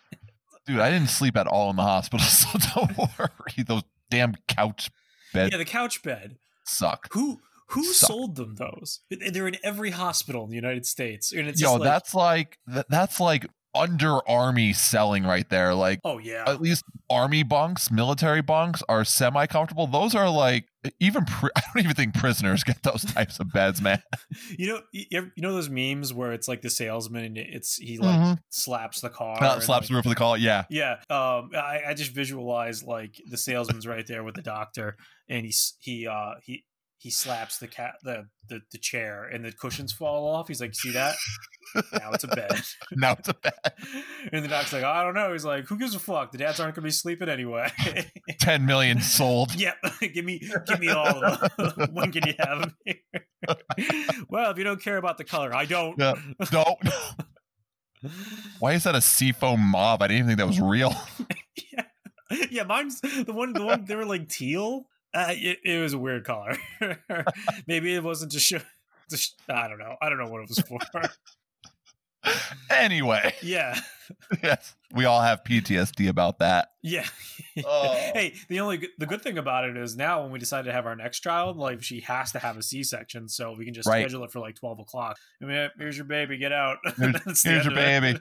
dude 0.66 0.78
i 0.80 0.90
didn't 0.90 1.08
sleep 1.10 1.36
at 1.36 1.46
all 1.46 1.70
in 1.70 1.76
the 1.76 1.82
hospital 1.82 2.24
so 2.40 2.58
don't 2.74 2.96
worry 2.98 3.64
those 3.66 3.82
damn 4.10 4.34
couch 4.48 4.90
beds 5.34 5.52
Yeah, 5.52 5.58
the 5.58 5.64
couch 5.64 6.02
bed. 6.02 6.36
suck 6.64 7.08
Who 7.12 7.40
who 7.70 7.84
Suck. 7.84 8.08
sold 8.08 8.36
them 8.36 8.56
those? 8.56 9.00
They're 9.10 9.48
in 9.48 9.56
every 9.62 9.90
hospital 9.90 10.44
in 10.44 10.50
the 10.50 10.56
United 10.56 10.86
States, 10.86 11.32
and 11.32 11.48
it's 11.48 11.60
yo 11.60 11.74
like, 11.74 11.82
that's 11.82 12.14
like 12.14 12.58
that's 12.88 13.20
like 13.20 13.46
under 13.72 14.18
army 14.28 14.72
selling 14.72 15.22
right 15.22 15.48
there 15.48 15.72
like 15.76 16.00
oh 16.04 16.18
yeah, 16.18 16.42
at 16.48 16.60
least 16.60 16.82
army 17.08 17.44
bunks, 17.44 17.88
military 17.88 18.42
bunks 18.42 18.82
are 18.88 19.04
semi 19.04 19.46
comfortable. 19.46 19.86
Those 19.86 20.14
are 20.16 20.28
like 20.28 20.64
even 20.98 21.24
pri- 21.24 21.50
I 21.56 21.60
don't 21.72 21.84
even 21.84 21.94
think 21.94 22.14
prisoners 22.14 22.64
get 22.64 22.82
those 22.82 23.04
types 23.04 23.38
of 23.38 23.52
beds, 23.52 23.80
man. 23.80 24.02
you 24.58 24.66
know 24.68 24.80
you, 24.92 25.30
know 25.36 25.52
those 25.52 25.70
memes 25.70 26.12
where 26.12 26.32
it's 26.32 26.48
like 26.48 26.62
the 26.62 26.70
salesman 26.70 27.24
and 27.24 27.38
it's 27.38 27.76
he 27.76 27.98
like 27.98 28.18
Mhm. 28.18 28.38
slaps 28.48 29.00
the 29.02 29.10
car, 29.10 29.36
Uh, 29.40 29.60
slaps 29.60 29.68
like- 29.68 29.86
the 29.88 29.94
roof 29.94 30.06
of 30.06 30.10
the 30.10 30.16
car. 30.16 30.36
Yeah, 30.36 30.64
Yeah, 30.68 30.94
um, 31.08 31.50
I, 31.54 31.82
I 31.90 31.94
just 31.94 32.10
visualize 32.12 32.82
like 32.82 33.14
the 33.28 33.36
salesman's 33.36 33.86
right 33.86 34.06
there 34.06 34.24
with 34.24 34.34
the 34.34 34.42
doctor, 34.42 34.96
and 35.28 35.44
he's 35.46 35.74
he 35.78 36.08
uh 36.08 36.32
he 36.42 36.64
he 37.00 37.08
slaps 37.08 37.56
the 37.56 37.66
cat 37.66 37.94
the, 38.02 38.26
the 38.50 38.60
the 38.72 38.78
chair, 38.78 39.24
and 39.24 39.42
the 39.42 39.52
cushions 39.52 39.90
fall 39.90 40.28
off. 40.28 40.48
He's 40.48 40.60
like, 40.60 40.74
"See 40.74 40.92
that? 40.92 41.16
Now 41.94 42.10
it's 42.12 42.24
a 42.24 42.28
bed." 42.28 42.60
now 42.92 43.12
it's 43.12 43.28
a 43.30 43.32
bed. 43.32 43.54
and 44.34 44.44
the 44.44 44.48
doc's 44.48 44.70
like, 44.70 44.84
"I 44.84 45.02
don't 45.02 45.14
know." 45.14 45.32
He's 45.32 45.46
like, 45.46 45.64
"Who 45.64 45.78
gives 45.78 45.94
a 45.94 45.98
fuck? 45.98 46.30
The 46.30 46.36
dads 46.36 46.60
aren't 46.60 46.74
gonna 46.74 46.84
be 46.84 46.90
sleeping 46.90 47.30
anyway." 47.30 47.72
Ten 48.40 48.66
million 48.66 49.00
sold. 49.00 49.54
yep, 49.54 49.76
give 50.12 50.26
me 50.26 50.46
give 50.66 50.78
me 50.78 50.88
all 50.88 51.24
of 51.24 51.40
them. 51.56 51.88
when 51.94 52.12
can 52.12 52.26
you 52.26 52.34
have 52.38 52.60
them? 52.60 52.76
Here? 52.84 53.56
well, 54.28 54.50
if 54.50 54.58
you 54.58 54.64
don't 54.64 54.82
care 54.82 54.98
about 54.98 55.16
the 55.16 55.24
color, 55.24 55.54
I 55.54 55.64
don't. 55.64 55.98
Yeah. 55.98 56.16
No. 56.52 56.76
Why 58.58 58.74
is 58.74 58.84
that 58.84 58.94
a 58.94 59.00
seafoam 59.00 59.60
mob? 59.60 60.02
I 60.02 60.08
didn't 60.08 60.18
even 60.18 60.28
think 60.28 60.38
that 60.38 60.46
was 60.46 60.60
real. 60.60 60.94
yeah. 61.72 61.84
yeah, 62.50 62.62
mine's 62.64 63.00
the 63.00 63.32
one. 63.32 63.54
The 63.54 63.64
one 63.64 63.86
they 63.86 63.96
were 63.96 64.04
like 64.04 64.28
teal. 64.28 64.84
Uh, 65.12 65.26
it, 65.30 65.58
it 65.64 65.80
was 65.80 65.92
a 65.92 65.98
weird 65.98 66.24
color. 66.24 66.56
Maybe 67.66 67.94
it 67.94 68.02
wasn't 68.04 68.32
to 68.32 68.40
show. 68.40 68.58
To 69.10 69.16
sh- 69.16 69.30
I 69.48 69.66
don't 69.68 69.78
know. 69.78 69.96
I 70.00 70.08
don't 70.08 70.18
know 70.18 70.28
what 70.30 70.42
it 70.42 70.48
was 70.48 70.60
for. 70.60 70.78
Anyway, 72.70 73.34
yeah, 73.42 73.80
yes, 74.42 74.74
we 74.94 75.06
all 75.06 75.22
have 75.22 75.42
PTSD 75.42 76.08
about 76.10 76.38
that. 76.40 76.68
yeah. 76.82 77.06
Oh. 77.64 77.94
Hey, 78.12 78.34
the 78.50 78.60
only 78.60 78.76
good, 78.76 78.90
the 78.98 79.06
good 79.06 79.22
thing 79.22 79.38
about 79.38 79.64
it 79.64 79.74
is 79.78 79.96
now 79.96 80.22
when 80.22 80.30
we 80.30 80.38
decide 80.38 80.66
to 80.66 80.72
have 80.72 80.84
our 80.84 80.94
next 80.94 81.20
child, 81.20 81.56
like 81.56 81.82
she 81.82 82.00
has 82.00 82.30
to 82.32 82.38
have 82.38 82.58
a 82.58 82.62
C 82.62 82.82
section, 82.84 83.26
so 83.26 83.54
we 83.56 83.64
can 83.64 83.72
just 83.72 83.88
Right. 83.88 84.02
schedule 84.02 84.22
it 84.24 84.30
for 84.32 84.38
like 84.40 84.54
twelve 84.54 84.78
o'clock. 84.80 85.16
I 85.42 85.46
mean, 85.46 85.70
here's 85.78 85.96
your 85.96 86.04
baby. 86.04 86.36
Get 86.36 86.52
out. 86.52 86.76
Here's- 86.98 87.42
here's 87.42 87.64
your 87.64 87.74
baby. 87.74 88.18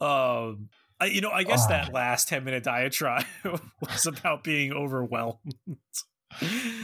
um, 0.00 0.68
I, 1.00 1.06
you 1.06 1.20
know, 1.20 1.30
I 1.30 1.42
guess 1.44 1.64
Ah. 1.66 1.68
that 1.68 1.92
last 1.92 2.28
ten 2.28 2.44
minute 2.44 2.64
diatribe 2.64 3.24
was 3.80 4.06
about 4.06 4.42
being 4.44 4.72
overwhelmed. 4.72 5.38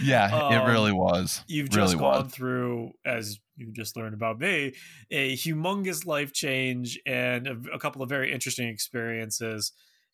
Yeah, 0.03 0.51
it 0.53 0.57
Um, 0.63 0.71
really 0.71 0.93
was. 0.93 1.43
You've 1.47 1.69
just 1.71 1.99
gone 1.99 2.25
was. 2.25 2.33
through, 2.35 2.93
as 3.05 3.39
you 3.57 3.71
just 3.73 3.97
learned 3.97 4.15
about 4.15 4.39
me, 4.39 4.75
a 5.11 5.35
humongous 5.37 6.07
life 6.07 6.33
change 6.33 6.99
and 7.07 7.47
a, 7.47 7.57
a 7.75 7.79
couple 7.79 8.03
of 8.03 8.09
very 8.09 8.33
interesting 8.33 8.69
experiences. 8.69 9.73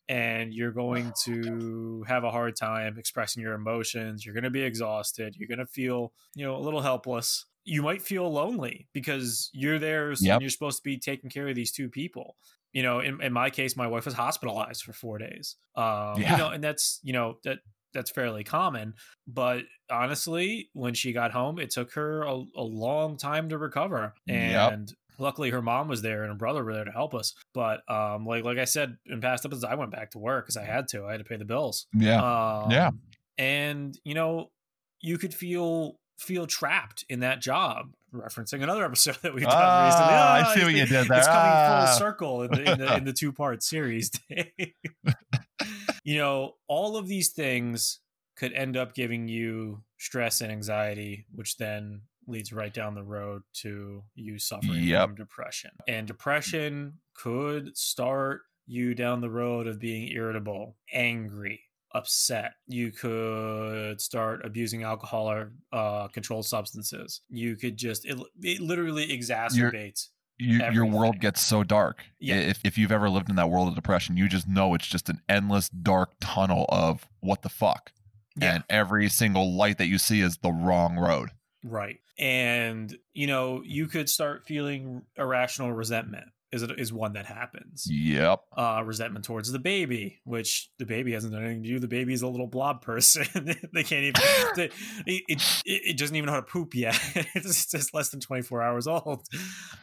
And 0.09 0.53
you're 0.53 0.71
going 0.71 1.13
to 1.25 2.03
have 2.07 2.23
a 2.23 2.31
hard 2.31 2.55
time 2.55 2.97
expressing 2.97 3.43
your 3.43 3.53
emotions. 3.53 4.25
You're 4.25 4.33
going 4.33 4.43
to 4.43 4.49
be 4.49 4.63
exhausted. 4.63 5.35
You're 5.37 5.47
going 5.47 5.59
to 5.59 5.67
feel, 5.67 6.13
you 6.35 6.43
know, 6.45 6.55
a 6.55 6.59
little 6.59 6.81
helpless. 6.81 7.45
You 7.63 7.83
might 7.83 8.01
feel 8.01 8.29
lonely 8.31 8.87
because 8.91 9.51
you're 9.53 9.77
there 9.77 10.11
Yep. 10.19 10.33
and 10.33 10.41
you're 10.41 10.49
supposed 10.49 10.77
to 10.77 10.83
be 10.83 10.97
taking 10.97 11.29
care 11.29 11.47
of 11.47 11.55
these 11.55 11.71
two 11.71 11.89
people. 11.89 12.35
You 12.73 12.83
know, 12.83 12.99
in, 12.99 13.21
in 13.21 13.33
my 13.33 13.49
case, 13.49 13.75
my 13.75 13.87
wife 13.87 14.05
was 14.05 14.13
hospitalized 14.13 14.83
for 14.83 14.93
four 14.93 15.17
days. 15.17 15.55
Um, 15.75 16.21
Yeah. 16.21 16.31
You 16.33 16.37
know, 16.37 16.49
and 16.49 16.63
that's 16.63 16.99
you 17.03 17.13
know 17.13 17.37
that 17.43 17.59
that's 17.93 18.11
fairly 18.11 18.43
common. 18.43 18.93
But 19.27 19.63
honestly, 19.89 20.69
when 20.73 20.93
she 20.93 21.11
got 21.11 21.31
home, 21.31 21.59
it 21.59 21.71
took 21.71 21.93
her 21.93 22.21
a, 22.23 22.43
a 22.55 22.63
long 22.63 23.17
time 23.17 23.49
to 23.49 23.57
recover. 23.57 24.13
Yep. 24.27 24.71
And 24.73 24.93
luckily 25.17 25.49
her 25.49 25.61
mom 25.61 25.87
was 25.87 26.01
there 26.01 26.21
and 26.21 26.31
her 26.31 26.37
brother 26.37 26.63
were 26.63 26.73
there 26.73 26.85
to 26.85 26.91
help 26.91 27.13
us. 27.13 27.33
But 27.53 27.81
um 27.91 28.25
like 28.25 28.43
like 28.43 28.57
I 28.59 28.65
said 28.65 28.97
in 29.07 29.21
past 29.21 29.45
episodes, 29.45 29.63
I 29.63 29.75
went 29.75 29.91
back 29.91 30.11
to 30.11 30.19
work 30.19 30.45
because 30.45 30.57
I 30.57 30.65
had 30.65 30.87
to. 30.89 31.05
I 31.05 31.11
had 31.13 31.17
to 31.17 31.23
pay 31.23 31.37
the 31.37 31.45
bills. 31.45 31.87
Yeah, 31.93 32.21
Um, 32.21 32.71
Yeah. 32.71 32.91
And 33.37 33.97
you 34.03 34.13
know, 34.13 34.51
you 35.01 35.17
could 35.17 35.33
feel 35.33 35.99
feel 36.19 36.45
trapped 36.47 37.05
in 37.09 37.21
that 37.21 37.41
job. 37.41 37.93
Referencing 38.13 38.61
another 38.63 38.83
episode 38.91 39.17
that 39.21 39.33
we've 39.33 39.43
done 39.43 39.53
Ah, 39.55 39.85
recently. 39.85 40.13
I 40.13 40.41
Ah, 40.41 40.53
see 40.53 40.63
what 40.63 40.73
you 40.73 40.85
did 40.85 41.07
there. 41.07 41.17
It's 41.19 41.27
coming 41.27 41.51
Ah. 41.53 41.85
full 41.87 41.97
circle 41.97 42.41
in 42.43 42.51
the, 42.51 42.71
in 42.73 42.79
the, 42.79 42.97
in 42.97 43.03
the 43.05 43.13
two 43.21 43.31
part 43.31 43.63
series. 43.63 44.11
you 46.03 46.17
know, 46.17 46.55
all 46.67 46.97
of 46.97 47.07
these 47.07 47.29
things 47.29 47.99
could 48.35 48.53
end 48.53 48.77
up 48.77 48.93
giving 48.95 49.27
you 49.27 49.83
stress 49.97 50.41
and 50.41 50.51
anxiety, 50.51 51.25
which 51.33 51.57
then 51.57 52.01
leads 52.27 52.53
right 52.53 52.73
down 52.73 52.95
the 52.95 53.03
road 53.03 53.41
to 53.53 54.03
you 54.15 54.39
suffering 54.39 54.83
Yep. 54.83 55.07
from 55.09 55.15
depression. 55.15 55.71
And 55.87 56.07
depression 56.07 56.99
could 57.15 57.75
start 57.77 58.41
you 58.65 58.93
down 58.93 59.19
the 59.21 59.29
road 59.31 59.67
of 59.67 59.79
being 59.79 60.07
irritable, 60.09 60.77
angry, 60.93 61.61
upset. 61.93 62.53
You 62.67 62.91
could 62.91 63.99
start 63.99 64.45
abusing 64.45 64.83
alcohol 64.83 65.29
or 65.29 65.51
uh, 65.71 66.07
controlled 66.09 66.45
substances. 66.45 67.21
You 67.29 67.55
could 67.55 67.77
just, 67.77 68.05
it, 68.05 68.17
it 68.41 68.59
literally 68.59 69.07
exacerbates. 69.07 70.07
you, 70.39 70.63
your 70.71 70.85
world 70.85 71.19
gets 71.19 71.41
so 71.41 71.63
dark. 71.63 72.03
Yeah. 72.19 72.35
If 72.35 72.61
if 72.63 72.77
you've 72.77 72.91
ever 72.91 73.09
lived 73.09 73.29
in 73.29 73.35
that 73.35 73.49
world 73.49 73.67
of 73.67 73.75
depression, 73.75 74.15
you 74.15 74.29
just 74.29 74.47
know 74.47 74.73
it's 74.73 74.87
just 74.87 75.09
an 75.09 75.21
endless 75.27 75.69
dark 75.69 76.11
tunnel 76.21 76.65
of 76.69 77.07
what 77.19 77.41
the 77.41 77.49
fuck. 77.49 77.91
Yeah. 78.37 78.55
And 78.55 78.63
every 78.69 79.09
single 79.09 79.55
light 79.55 79.77
that 79.79 79.87
you 79.87 79.97
see 79.97 80.21
is 80.21 80.37
the 80.37 80.51
wrong 80.51 80.97
road. 80.97 81.29
Right. 81.63 81.99
And, 82.17 82.97
you 83.13 83.27
know, 83.27 83.61
you 83.65 83.87
could 83.87 84.09
start 84.09 84.45
feeling 84.45 85.03
irrational 85.17 85.73
resentment 85.73 86.27
is 86.51 86.63
it 86.63 86.71
is 86.79 86.91
one 86.91 87.13
that 87.13 87.25
happens. 87.25 87.85
Yep. 87.89 88.39
Uh, 88.57 88.81
resentment 88.85 89.23
towards 89.25 89.51
the 89.51 89.59
baby, 89.59 90.19
which 90.23 90.69
the 90.79 90.85
baby 90.85 91.11
hasn't 91.13 91.33
done 91.33 91.43
anything 91.43 91.63
to 91.63 91.69
you. 91.69 91.79
The 91.79 91.87
baby 91.87 92.13
is 92.13 92.21
a 92.23 92.27
little 92.27 92.47
blob 92.47 92.81
person. 92.81 93.25
they 93.73 93.83
can't 93.83 94.03
even. 94.05 94.21
They, 94.55 94.65
it, 95.05 95.23
it 95.27 95.41
it 95.65 95.97
doesn't 95.97 96.15
even 96.15 96.25
know 96.27 96.33
how 96.33 96.39
to 96.41 96.45
poop 96.45 96.73
yet. 96.73 96.99
it's 97.35 97.67
just 97.67 97.93
less 97.93 98.09
than 98.09 98.19
twenty 98.19 98.41
four 98.41 98.61
hours 98.63 98.87
old. 98.87 99.27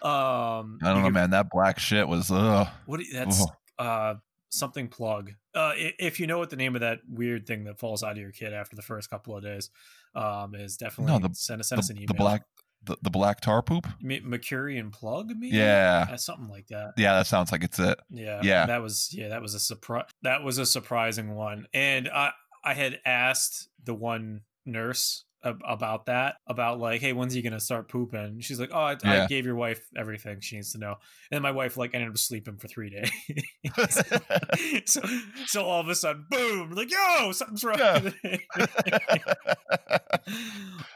Um, 0.02 0.78
I 0.82 0.92
don't 0.92 0.98
know, 0.98 1.02
could- 1.04 1.14
man. 1.14 1.30
That 1.30 1.48
black 1.50 1.78
shit 1.78 2.06
was 2.08 2.30
ugh. 2.30 2.66
What 2.86 3.00
that's 3.12 3.42
Ugh. 3.42 3.48
uh 3.78 4.14
something 4.48 4.88
plug. 4.88 5.32
Uh, 5.54 5.72
if 5.76 6.18
you 6.20 6.26
know 6.26 6.38
what 6.38 6.48
the 6.50 6.56
name 6.56 6.74
of 6.76 6.80
that 6.80 6.98
weird 7.08 7.46
thing 7.46 7.64
that 7.64 7.78
falls 7.78 8.02
out 8.02 8.12
of 8.12 8.18
your 8.18 8.30
kid 8.32 8.52
after 8.54 8.74
the 8.76 8.82
first 8.82 9.10
couple 9.10 9.36
of 9.36 9.42
days, 9.42 9.70
um, 10.14 10.54
is 10.54 10.76
definitely 10.76 11.18
the- 11.28 11.34
send, 11.34 11.64
send 11.64 11.78
us 11.78 11.88
The, 11.88 11.92
an 11.92 11.98
email. 11.98 12.06
the 12.08 12.14
black 12.14 12.42
the, 12.86 12.96
the 13.02 13.10
black 13.10 13.40
tar 13.40 13.62
poop. 13.62 13.86
meconium 14.02 14.92
plug, 14.92 15.28
maybe? 15.36 15.56
Yeah, 15.56 16.06
uh, 16.10 16.16
something 16.16 16.48
like 16.48 16.68
that. 16.68 16.94
Yeah, 16.96 17.14
that 17.14 17.26
sounds 17.26 17.52
like 17.52 17.62
it's 17.62 17.78
it. 17.78 17.98
Yeah, 18.10 18.40
yeah. 18.42 18.66
That 18.66 18.82
was 18.82 19.10
yeah, 19.12 19.28
that 19.28 19.42
was 19.42 19.54
a 19.54 19.60
surprise. 19.60 20.06
That 20.22 20.42
was 20.42 20.58
a 20.58 20.66
surprising 20.66 21.34
one, 21.34 21.66
and 21.74 22.08
I 22.08 22.32
I 22.64 22.74
had 22.74 23.00
asked 23.04 23.68
the 23.84 23.94
one 23.94 24.42
nurse 24.64 25.24
about 25.42 26.06
that 26.06 26.36
about 26.46 26.80
like 26.80 27.00
hey 27.00 27.12
when's 27.12 27.32
he 27.32 27.42
gonna 27.42 27.60
start 27.60 27.88
pooping? 27.88 28.40
She's 28.40 28.58
like 28.58 28.70
oh 28.72 28.78
I, 28.78 28.96
yeah. 29.04 29.24
I, 29.24 29.26
gave 29.26 29.46
your 29.46 29.54
wife 29.54 29.80
everything 29.96 30.40
she 30.40 30.56
needs 30.56 30.72
to 30.72 30.78
know. 30.78 30.96
And 31.30 31.42
my 31.42 31.50
wife 31.50 31.76
like 31.76 31.94
ended 31.94 32.10
up 32.10 32.18
sleeping 32.18 32.56
for 32.56 32.68
three 32.68 32.90
days. 32.90 33.10
So 34.86 35.00
so 35.46 35.64
all 35.64 35.80
of 35.80 35.88
a 35.88 35.94
sudden 35.94 36.26
boom 36.30 36.72
like 36.72 36.90
yo 36.90 37.32
something's 37.32 37.62
wrong 37.64 37.78
yeah. 37.78 38.10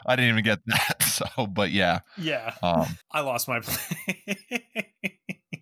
i 0.06 0.16
didn't 0.16 0.30
even 0.30 0.44
get 0.44 0.60
that 0.66 1.02
so 1.02 1.46
but 1.46 1.70
yeah. 1.70 2.00
Yeah. 2.18 2.54
Um, 2.62 2.86
i 3.12 3.20
lost 3.20 3.48
my 3.48 3.60
place 3.60 3.94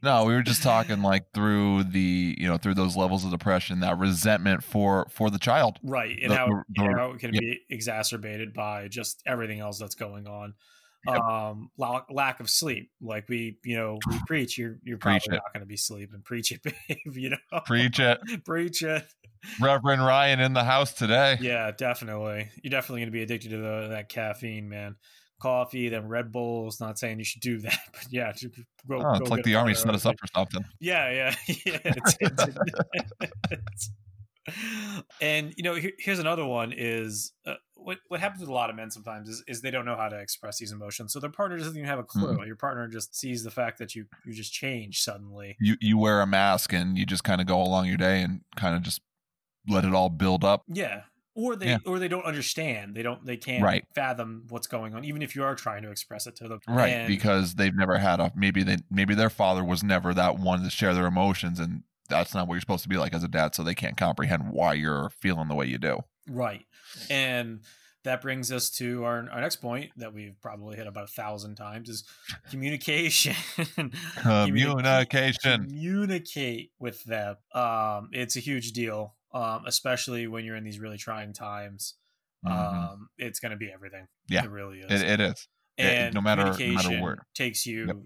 no, 0.08 0.24
we 0.24 0.32
were 0.32 0.42
just 0.42 0.62
talking 0.62 1.02
like 1.02 1.32
through 1.34 1.84
the 1.84 2.34
you 2.38 2.48
know 2.48 2.56
through 2.56 2.74
those 2.74 2.96
levels 2.96 3.26
of 3.26 3.30
depression, 3.30 3.80
that 3.80 3.98
resentment 3.98 4.64
for 4.64 5.06
for 5.10 5.28
the 5.28 5.38
child, 5.38 5.78
right, 5.82 6.18
and 6.22 6.30
the, 6.30 6.36
how, 6.36 6.62
the, 6.70 6.82
how 6.96 7.10
it 7.10 7.18
can 7.18 7.34
yeah. 7.34 7.40
be 7.40 7.60
exacerbated 7.68 8.54
by 8.54 8.88
just 8.88 9.22
everything 9.26 9.60
else 9.60 9.78
that's 9.78 9.94
going 9.94 10.26
on. 10.26 10.54
Yep. 11.06 11.20
Um, 11.20 11.70
lack 11.76 12.40
of 12.40 12.48
sleep, 12.48 12.90
like 13.02 13.28
we, 13.28 13.58
you 13.64 13.76
know, 13.76 13.98
we 14.08 14.18
preach. 14.26 14.56
You're 14.56 14.78
you're 14.82 14.96
probably 14.96 15.20
preach 15.20 15.30
not 15.30 15.52
going 15.52 15.60
to 15.60 15.66
be 15.66 15.76
sleeping. 15.76 16.22
Preach 16.24 16.52
it, 16.52 16.62
babe. 16.88 16.96
You 17.14 17.30
know, 17.30 17.60
preach 17.66 18.00
it, 18.00 18.18
preach 18.46 18.82
it. 18.82 19.04
Reverend 19.60 20.04
Ryan 20.04 20.40
in 20.40 20.54
the 20.54 20.64
house 20.64 20.94
today. 20.94 21.36
Yeah, 21.38 21.70
definitely. 21.70 22.48
You're 22.62 22.70
definitely 22.70 23.02
going 23.02 23.08
to 23.08 23.12
be 23.12 23.22
addicted 23.22 23.50
to 23.50 23.58
the, 23.58 23.88
that 23.90 24.08
caffeine, 24.08 24.68
man 24.70 24.96
coffee, 25.40 25.88
then 25.88 26.08
Red 26.08 26.32
Bulls. 26.32 26.80
Not 26.80 26.98
saying 26.98 27.18
you 27.18 27.24
should 27.24 27.42
do 27.42 27.58
that, 27.60 27.78
but 27.92 28.06
yeah, 28.10 28.32
go, 28.88 29.02
oh, 29.02 29.14
it's 29.14 29.30
like 29.30 29.44
the 29.44 29.54
army 29.54 29.74
set 29.74 29.94
us 29.94 30.06
up 30.06 30.16
for 30.18 30.26
something. 30.34 30.64
Yeah, 30.80 31.10
yeah, 31.10 31.34
yeah. 31.66 31.78
It's, 31.84 32.16
it's, 33.50 33.90
and 35.20 35.52
you 35.56 35.62
know, 35.62 35.74
here, 35.74 35.92
here's 35.98 36.18
another 36.18 36.44
one: 36.44 36.72
is 36.76 37.32
uh, 37.46 37.54
what 37.74 37.98
what 38.08 38.20
happens 38.20 38.40
with 38.40 38.48
a 38.48 38.52
lot 38.52 38.70
of 38.70 38.76
men 38.76 38.90
sometimes 38.90 39.28
is, 39.28 39.42
is 39.46 39.60
they 39.60 39.70
don't 39.70 39.84
know 39.84 39.96
how 39.96 40.08
to 40.08 40.18
express 40.18 40.58
these 40.58 40.72
emotions, 40.72 41.12
so 41.12 41.20
their 41.20 41.30
partner 41.30 41.58
doesn't 41.58 41.76
even 41.76 41.88
have 41.88 41.98
a 41.98 42.04
clue. 42.04 42.34
Mm-hmm. 42.34 42.46
Your 42.46 42.56
partner 42.56 42.88
just 42.88 43.14
sees 43.14 43.44
the 43.44 43.50
fact 43.50 43.78
that 43.78 43.94
you 43.94 44.06
you 44.26 44.32
just 44.32 44.52
change 44.52 45.00
suddenly. 45.00 45.56
You 45.60 45.76
you 45.80 45.98
wear 45.98 46.20
a 46.20 46.26
mask 46.26 46.72
and 46.72 46.96
you 46.96 47.06
just 47.06 47.24
kind 47.24 47.40
of 47.40 47.46
go 47.46 47.60
along 47.60 47.86
your 47.86 47.96
day 47.96 48.22
and 48.22 48.40
kind 48.56 48.76
of 48.76 48.82
just 48.82 49.00
let 49.68 49.84
it 49.84 49.94
all 49.94 50.08
build 50.08 50.44
up. 50.44 50.64
Yeah, 50.68 51.02
or 51.38 51.54
they 51.54 51.68
yeah. 51.68 51.78
or 51.86 52.00
they 52.00 52.08
don't 52.08 52.24
understand 52.24 52.96
they 52.96 53.02
don't 53.02 53.24
they 53.24 53.36
can't 53.36 53.62
right. 53.62 53.84
fathom 53.94 54.42
what's 54.48 54.66
going 54.66 54.92
on 54.92 55.04
even 55.04 55.22
if 55.22 55.36
you 55.36 55.44
are 55.44 55.54
trying 55.54 55.82
to 55.82 55.90
express 55.90 56.26
it 56.26 56.34
to 56.34 56.48
them 56.48 56.58
right 56.66 56.88
and, 56.88 57.08
because 57.08 57.54
they've 57.54 57.76
never 57.76 57.96
had 57.96 58.18
a 58.18 58.32
maybe 58.34 58.64
they 58.64 58.76
maybe 58.90 59.14
their 59.14 59.30
father 59.30 59.64
was 59.64 59.84
never 59.84 60.12
that 60.12 60.36
one 60.36 60.62
to 60.64 60.68
share 60.68 60.92
their 60.92 61.06
emotions 61.06 61.60
and 61.60 61.84
that's 62.08 62.34
not 62.34 62.48
what 62.48 62.54
you're 62.54 62.60
supposed 62.60 62.82
to 62.82 62.88
be 62.88 62.96
like 62.96 63.14
as 63.14 63.22
a 63.22 63.28
dad 63.28 63.54
so 63.54 63.62
they 63.62 63.74
can't 63.74 63.96
comprehend 63.96 64.50
why 64.50 64.74
you're 64.74 65.10
feeling 65.20 65.46
the 65.46 65.54
way 65.54 65.64
you 65.64 65.78
do 65.78 66.00
right 66.28 66.64
and 67.08 67.60
that 68.04 68.22
brings 68.22 68.50
us 68.50 68.70
to 68.70 69.04
our, 69.04 69.28
our 69.30 69.40
next 69.40 69.56
point 69.56 69.90
that 69.96 70.14
we've 70.14 70.40
probably 70.40 70.76
hit 70.76 70.86
about 70.86 71.04
a 71.04 71.08
thousand 71.08 71.54
times 71.54 71.88
is 71.88 72.04
communication 72.50 73.34
communication 74.16 75.68
communicate 75.68 76.72
with 76.80 77.04
them 77.04 77.36
um 77.54 78.08
it's 78.12 78.34
a 78.34 78.40
huge 78.40 78.72
deal 78.72 79.14
um, 79.38 79.64
especially 79.66 80.26
when 80.26 80.44
you're 80.44 80.56
in 80.56 80.64
these 80.64 80.80
really 80.80 80.98
trying 80.98 81.32
times. 81.32 81.94
Mm-hmm. 82.44 82.92
Um, 82.92 83.08
it's 83.18 83.40
going 83.40 83.52
to 83.52 83.56
be 83.56 83.70
everything. 83.72 84.06
Yeah, 84.28 84.44
it 84.44 84.50
really 84.50 84.80
is. 84.80 85.02
it, 85.02 85.08
it 85.08 85.20
is. 85.20 85.48
And 85.76 86.08
it, 86.08 86.14
no 86.14 86.20
matter, 86.20 86.44
no 86.44 86.72
matter 86.72 87.00
where. 87.00 87.26
takes 87.34 87.64
you 87.64 87.86
yep. 87.86 87.96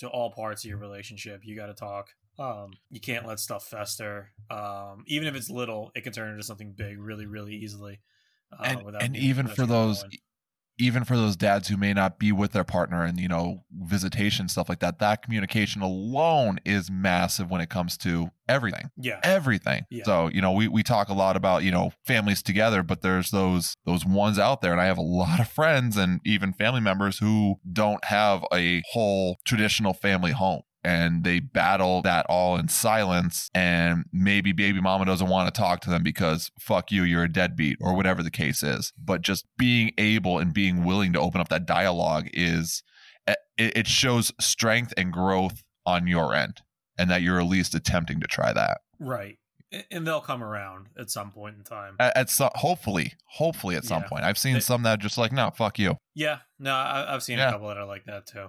to 0.00 0.08
all 0.08 0.32
parts 0.32 0.64
of 0.64 0.68
your 0.68 0.78
relationship. 0.78 1.42
You 1.44 1.54
got 1.54 1.66
to 1.66 1.74
talk. 1.74 2.08
Um, 2.38 2.72
you 2.90 3.00
can't 3.00 3.26
let 3.26 3.38
stuff 3.38 3.64
fester. 3.64 4.32
Um, 4.50 5.04
even 5.06 5.28
if 5.28 5.36
it's 5.36 5.50
little, 5.50 5.92
it 5.94 6.02
can 6.02 6.12
turn 6.12 6.30
into 6.30 6.42
something 6.42 6.72
big 6.76 6.98
really, 6.98 7.26
really 7.26 7.54
easily. 7.54 8.00
Uh, 8.52 8.64
and, 8.64 8.96
and 9.00 9.16
even 9.16 9.46
for 9.46 9.66
those, 9.66 10.02
going 10.02 10.12
even 10.82 11.04
for 11.04 11.16
those 11.16 11.36
dads 11.36 11.68
who 11.68 11.76
may 11.76 11.94
not 11.94 12.18
be 12.18 12.32
with 12.32 12.50
their 12.50 12.64
partner 12.64 13.04
and 13.04 13.20
you 13.20 13.28
know 13.28 13.62
visitation 13.70 14.48
stuff 14.48 14.68
like 14.68 14.80
that 14.80 14.98
that 14.98 15.22
communication 15.22 15.80
alone 15.80 16.58
is 16.64 16.90
massive 16.90 17.48
when 17.50 17.60
it 17.60 17.70
comes 17.70 17.96
to 17.96 18.28
everything. 18.48 18.90
Yeah. 18.98 19.20
Everything. 19.22 19.84
Yeah. 19.90 20.04
so 20.04 20.28
you 20.28 20.40
know 20.42 20.50
we, 20.50 20.66
we 20.66 20.82
talk 20.82 21.08
a 21.08 21.14
lot 21.14 21.36
about 21.36 21.62
you 21.62 21.70
know 21.70 21.92
families 22.04 22.42
together 22.42 22.82
but 22.82 23.00
there's 23.00 23.30
those 23.30 23.76
those 23.86 24.04
ones 24.04 24.38
out 24.38 24.60
there. 24.60 24.72
And 24.72 24.80
i 24.80 24.86
have 24.86 24.98
a 24.98 25.02
lot 25.02 25.38
of 25.38 25.48
friends 25.48 25.96
and 25.96 26.20
even 26.24 26.52
family 26.52 26.80
members 26.80 27.18
who 27.18 27.56
don't 27.72 28.04
have 28.06 28.44
a 28.52 28.82
whole 28.92 29.38
traditional 29.44 29.92
family 29.92 30.32
home 30.32 30.62
and 30.84 31.24
they 31.24 31.38
battle 31.40 32.02
that 32.02 32.26
all 32.28 32.56
in 32.56 32.68
silence 32.68 33.50
and 33.54 34.04
maybe 34.12 34.52
baby 34.52 34.80
mama 34.80 35.04
doesn't 35.04 35.28
want 35.28 35.52
to 35.52 35.58
talk 35.58 35.80
to 35.80 35.90
them 35.90 36.02
because 36.02 36.50
fuck 36.58 36.90
you 36.90 37.02
you're 37.02 37.24
a 37.24 37.32
deadbeat 37.32 37.76
or 37.80 37.94
whatever 37.94 38.22
the 38.22 38.30
case 38.30 38.62
is 38.62 38.92
but 39.02 39.22
just 39.22 39.46
being 39.56 39.92
able 39.98 40.38
and 40.38 40.52
being 40.52 40.84
willing 40.84 41.12
to 41.12 41.20
open 41.20 41.40
up 41.40 41.48
that 41.48 41.66
dialogue 41.66 42.28
is 42.32 42.82
eh, 43.26 43.34
it 43.58 43.86
shows 43.86 44.32
strength 44.40 44.92
and 44.96 45.12
growth 45.12 45.62
on 45.86 46.06
your 46.06 46.34
end 46.34 46.62
and 46.98 47.10
that 47.10 47.22
you're 47.22 47.40
at 47.40 47.46
least 47.46 47.74
attempting 47.74 48.20
to 48.20 48.26
try 48.26 48.52
that 48.52 48.78
right 48.98 49.38
and 49.90 50.06
they'll 50.06 50.20
come 50.20 50.42
around 50.44 50.88
at 50.98 51.10
some 51.10 51.30
point 51.30 51.56
in 51.56 51.64
time. 51.64 51.96
At, 51.98 52.16
at 52.16 52.30
some, 52.30 52.50
hopefully, 52.54 53.14
hopefully 53.26 53.76
at 53.76 53.84
some 53.84 54.02
yeah. 54.02 54.08
point. 54.08 54.24
I've 54.24 54.38
seen 54.38 54.56
it, 54.56 54.62
some 54.62 54.82
that 54.82 54.98
just 55.00 55.16
like, 55.16 55.32
no, 55.32 55.50
fuck 55.50 55.78
you. 55.78 55.96
Yeah, 56.14 56.40
no, 56.58 56.74
I, 56.74 57.06
have 57.10 57.22
seen 57.22 57.38
yeah. 57.38 57.48
a 57.48 57.52
couple 57.52 57.68
that 57.68 57.78
are 57.78 57.86
like 57.86 58.04
that 58.04 58.26
too. 58.26 58.48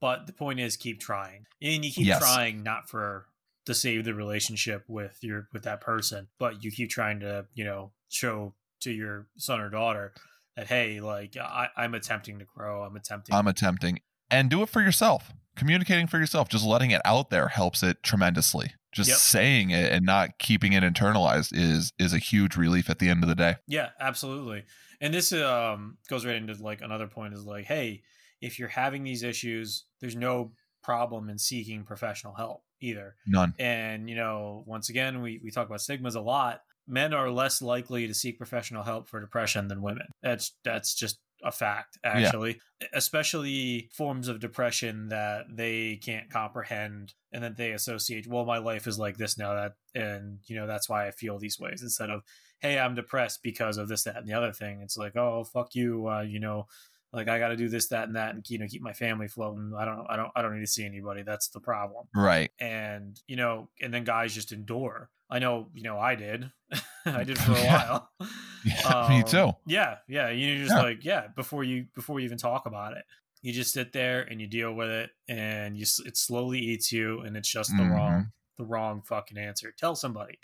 But 0.00 0.26
the 0.26 0.32
point 0.32 0.60
is, 0.60 0.76
keep 0.76 1.00
trying, 1.00 1.46
and 1.60 1.84
you 1.84 1.90
keep 1.90 2.06
yes. 2.06 2.20
trying 2.20 2.62
not 2.62 2.88
for 2.88 3.26
to 3.66 3.74
save 3.74 4.04
the 4.04 4.14
relationship 4.14 4.84
with 4.88 5.18
your 5.22 5.48
with 5.52 5.64
that 5.64 5.80
person, 5.80 6.28
but 6.38 6.64
you 6.64 6.70
keep 6.70 6.90
trying 6.90 7.20
to 7.20 7.46
you 7.54 7.64
know 7.64 7.92
show 8.08 8.54
to 8.80 8.90
your 8.90 9.26
son 9.36 9.60
or 9.60 9.68
daughter 9.68 10.14
that 10.56 10.68
hey, 10.68 11.00
like 11.00 11.36
I, 11.36 11.68
I'm 11.76 11.94
attempting 11.94 12.38
to 12.38 12.44
grow, 12.44 12.82
I'm 12.82 12.96
attempting, 12.96 13.34
I'm 13.34 13.46
attempting, 13.46 14.00
and 14.30 14.48
do 14.48 14.62
it 14.62 14.68
for 14.68 14.80
yourself. 14.80 15.32
Communicating 15.56 16.06
for 16.06 16.18
yourself, 16.18 16.48
just 16.48 16.64
letting 16.64 16.92
it 16.92 17.02
out 17.04 17.28
there 17.28 17.48
helps 17.48 17.82
it 17.82 18.02
tremendously 18.02 18.72
just 18.92 19.08
yep. 19.08 19.18
saying 19.18 19.70
it 19.70 19.92
and 19.92 20.04
not 20.04 20.38
keeping 20.38 20.72
it 20.72 20.82
internalized 20.82 21.52
is 21.52 21.92
is 21.98 22.12
a 22.12 22.18
huge 22.18 22.56
relief 22.56 22.90
at 22.90 22.98
the 22.98 23.08
end 23.08 23.22
of 23.22 23.28
the 23.28 23.34
day 23.34 23.56
yeah 23.66 23.90
absolutely 24.00 24.64
and 25.00 25.14
this 25.14 25.32
um 25.32 25.96
goes 26.08 26.26
right 26.26 26.36
into 26.36 26.54
like 26.62 26.80
another 26.80 27.06
point 27.06 27.34
is 27.34 27.44
like 27.44 27.64
hey 27.66 28.02
if 28.40 28.58
you're 28.58 28.68
having 28.68 29.04
these 29.04 29.22
issues, 29.22 29.84
there's 30.00 30.16
no 30.16 30.52
problem 30.82 31.28
in 31.28 31.38
seeking 31.38 31.84
professional 31.84 32.34
help 32.34 32.62
either. 32.80 33.16
None. 33.26 33.54
And, 33.58 34.08
you 34.08 34.16
know, 34.16 34.64
once 34.66 34.88
again, 34.88 35.22
we, 35.22 35.40
we 35.44 35.50
talk 35.50 35.66
about 35.66 35.80
stigmas 35.80 36.14
a 36.14 36.20
lot. 36.20 36.62
Men 36.86 37.12
are 37.14 37.30
less 37.30 37.62
likely 37.62 38.06
to 38.06 38.14
seek 38.14 38.38
professional 38.38 38.82
help 38.82 39.08
for 39.08 39.20
depression 39.20 39.68
than 39.68 39.82
women. 39.82 40.06
That's 40.22 40.56
that's 40.64 40.94
just 40.94 41.18
a 41.44 41.52
fact, 41.52 41.98
actually. 42.02 42.58
Yeah. 42.80 42.88
Especially 42.94 43.90
forms 43.92 44.28
of 44.28 44.40
depression 44.40 45.08
that 45.08 45.44
they 45.50 45.96
can't 46.02 46.30
comprehend 46.30 47.14
and 47.32 47.44
that 47.44 47.56
they 47.56 47.72
associate, 47.72 48.26
well, 48.26 48.44
my 48.44 48.58
life 48.58 48.86
is 48.86 48.98
like 48.98 49.18
this 49.18 49.38
now 49.38 49.54
that 49.54 49.72
and 49.94 50.38
you 50.46 50.56
know, 50.56 50.66
that's 50.66 50.88
why 50.88 51.06
I 51.06 51.10
feel 51.12 51.38
these 51.38 51.58
ways 51.60 51.82
instead 51.82 52.10
of, 52.10 52.22
hey, 52.60 52.78
I'm 52.78 52.94
depressed 52.94 53.40
because 53.42 53.76
of 53.76 53.88
this, 53.88 54.04
that, 54.04 54.16
and 54.16 54.26
the 54.26 54.34
other 54.34 54.52
thing. 54.52 54.80
It's 54.82 54.96
like, 54.96 55.16
oh 55.16 55.44
fuck 55.44 55.74
you, 55.74 56.08
uh, 56.08 56.22
you 56.22 56.40
know, 56.40 56.66
like 57.12 57.28
I 57.28 57.38
got 57.38 57.48
to 57.48 57.56
do 57.56 57.68
this, 57.68 57.88
that, 57.88 58.04
and 58.04 58.16
that, 58.16 58.34
and 58.34 58.44
you 58.48 58.58
know, 58.58 58.66
keep 58.68 58.82
my 58.82 58.92
family 58.92 59.26
floating. 59.26 59.72
I 59.76 59.84
don't, 59.84 60.06
I 60.08 60.16
don't, 60.16 60.30
I 60.36 60.42
don't 60.42 60.54
need 60.54 60.60
to 60.64 60.70
see 60.70 60.84
anybody. 60.84 61.22
That's 61.22 61.48
the 61.48 61.60
problem, 61.60 62.06
right? 62.14 62.50
And 62.60 63.20
you 63.26 63.36
know, 63.36 63.68
and 63.80 63.92
then 63.92 64.04
guys 64.04 64.34
just 64.34 64.52
endure. 64.52 65.10
I 65.28 65.38
know, 65.38 65.68
you 65.74 65.82
know, 65.82 65.98
I 65.98 66.14
did. 66.14 66.50
I 67.06 67.24
did 67.24 67.38
for 67.40 67.52
a 67.52 67.64
while. 67.64 68.10
yeah, 68.64 68.88
um, 68.88 69.10
me 69.10 69.22
too. 69.22 69.52
Yeah, 69.66 69.96
yeah. 70.08 70.30
You're 70.30 70.64
just 70.64 70.76
yeah. 70.76 70.82
like, 70.82 71.04
yeah. 71.04 71.26
Before 71.34 71.64
you, 71.64 71.86
before 71.94 72.20
you 72.20 72.26
even 72.26 72.38
talk 72.38 72.66
about 72.66 72.96
it, 72.96 73.04
you 73.42 73.52
just 73.52 73.72
sit 73.72 73.92
there 73.92 74.22
and 74.22 74.40
you 74.40 74.46
deal 74.46 74.72
with 74.72 74.90
it, 74.90 75.10
and 75.28 75.76
you, 75.76 75.86
it 76.04 76.16
slowly 76.16 76.58
eats 76.58 76.92
you, 76.92 77.20
and 77.20 77.36
it's 77.36 77.50
just 77.50 77.70
the 77.70 77.82
mm-hmm. 77.82 77.92
wrong, 77.92 78.32
the 78.58 78.64
wrong 78.64 79.02
fucking 79.02 79.38
answer. 79.38 79.72
Tell 79.78 79.94
somebody. 79.96 80.38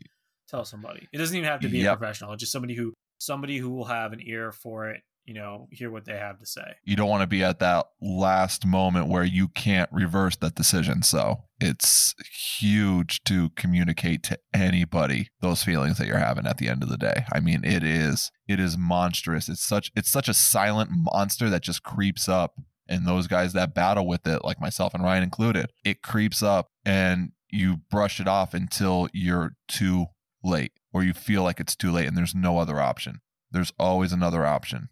Tell 0.49 0.65
somebody. 0.65 1.09
It 1.13 1.19
doesn't 1.19 1.37
even 1.37 1.49
have 1.49 1.61
to 1.61 1.69
be 1.69 1.79
yep. 1.79 1.95
a 1.95 1.97
professional. 1.99 2.37
Just 2.37 2.53
somebody 2.53 2.75
who, 2.75 2.93
somebody 3.19 3.59
who 3.59 3.71
will 3.71 3.85
have 3.85 4.13
an 4.13 4.21
ear 4.23 4.53
for 4.53 4.89
it 4.91 5.03
you 5.27 5.35
know, 5.35 5.67
hear 5.73 5.91
what 5.91 6.05
they 6.05 6.17
have 6.17 6.39
to 6.39 6.47
say. 6.47 6.77
You 6.85 6.95
don't 6.95 7.09
want 7.09 7.23
to 7.23 7.27
be 7.27 7.43
at 7.43 7.59
that 7.59 7.87
last 8.01 8.65
moment 8.65 9.09
where 9.09 9.25
you 9.25 9.49
can't 9.49 9.91
reverse 9.93 10.37
that 10.37 10.55
decision. 10.55 11.03
So 11.03 11.43
it's 11.61 12.15
huge 12.59 13.25
to 13.25 13.51
communicate 13.51 14.23
to 14.25 14.39
anybody 14.55 15.29
those 15.41 15.65
feelings 15.65 15.99
that 15.99 16.07
you're 16.07 16.19
having 16.19 16.47
at 16.47 16.59
the 16.59 16.69
end 16.69 16.85
of 16.85 16.89
the 16.89 16.97
day. 16.97 17.25
I 17.33 17.41
mean, 17.41 17.65
it 17.65 17.83
is 17.83 18.31
it 18.47 18.61
is 18.61 18.79
monstrous. 18.79 19.49
It's 19.49 19.65
such 19.65 19.91
it's 19.97 20.11
such 20.11 20.29
a 20.29 20.35
silent 20.35 20.91
monster 20.93 21.51
that 21.51 21.63
just 21.63 21.83
creeps 21.83 22.29
up. 22.29 22.55
And 22.89 23.05
those 23.05 23.27
guys 23.27 23.53
that 23.53 23.75
battle 23.75 24.07
with 24.07 24.29
it, 24.29 24.45
like 24.45 24.61
myself 24.61 24.95
and 24.95 25.03
Ryan 25.03 25.25
included, 25.25 25.73
it 25.85 26.03
creeps 26.03 26.41
up 26.41 26.69
and 26.85 27.33
you 27.51 27.79
brush 27.91 28.21
it 28.21 28.29
off 28.29 28.55
until 28.55 29.09
you're 29.13 29.57
too 29.67 30.07
late 30.45 30.71
or 30.93 31.03
you 31.03 31.13
feel 31.13 31.43
like 31.43 31.59
it's 31.59 31.75
too 31.75 31.91
late 31.91 32.07
and 32.07 32.17
there's 32.17 32.35
no 32.35 32.59
other 32.59 32.81
option. 32.81 33.21
There's 33.51 33.73
always 33.77 34.13
another 34.13 34.47
option. 34.47 34.89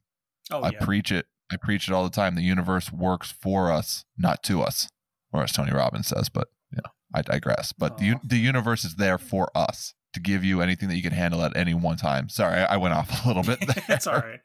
Oh, 0.51 0.63
I 0.63 0.71
yeah. 0.71 0.85
preach 0.85 1.11
it 1.11 1.27
I 1.53 1.57
preach 1.57 1.89
it 1.89 1.95
all 1.95 2.05
the 2.05 2.11
time. 2.11 2.35
The 2.35 2.43
universe 2.43 2.93
works 2.93 3.31
for 3.31 3.71
us, 3.71 4.05
not 4.17 4.43
to 4.45 4.63
us, 4.63 4.89
or 5.33 5.43
as 5.43 5.53
Tony 5.53 5.73
Robbins 5.73 6.09
says. 6.09 6.29
But 6.29 6.49
you 6.71 6.77
know, 6.77 6.91
I 7.15 7.23
digress. 7.23 7.73
But 7.73 7.99
the 7.99 8.17
the 8.25 8.39
universe 8.39 8.85
is 8.85 8.97
there 8.97 9.19
for 9.19 9.51
us 9.55 9.95
to 10.15 10.21
give 10.21 10.45
you 10.45 10.61
anything 10.61 10.89
that 10.89 10.97
you 10.97 11.03
can 11.03 11.13
handle 11.13 11.43
at 11.43 11.57
any 11.57 11.75
one 11.75 11.97
time. 11.97 12.29
Sorry, 12.29 12.61
I 12.61 12.77
went 12.77 12.95
off 12.95 13.25
a 13.25 13.29
little 13.29 13.43
bit. 13.43 13.61
There. 13.61 13.85
it's 13.89 14.07
all 14.07 14.15
right. 14.15 14.41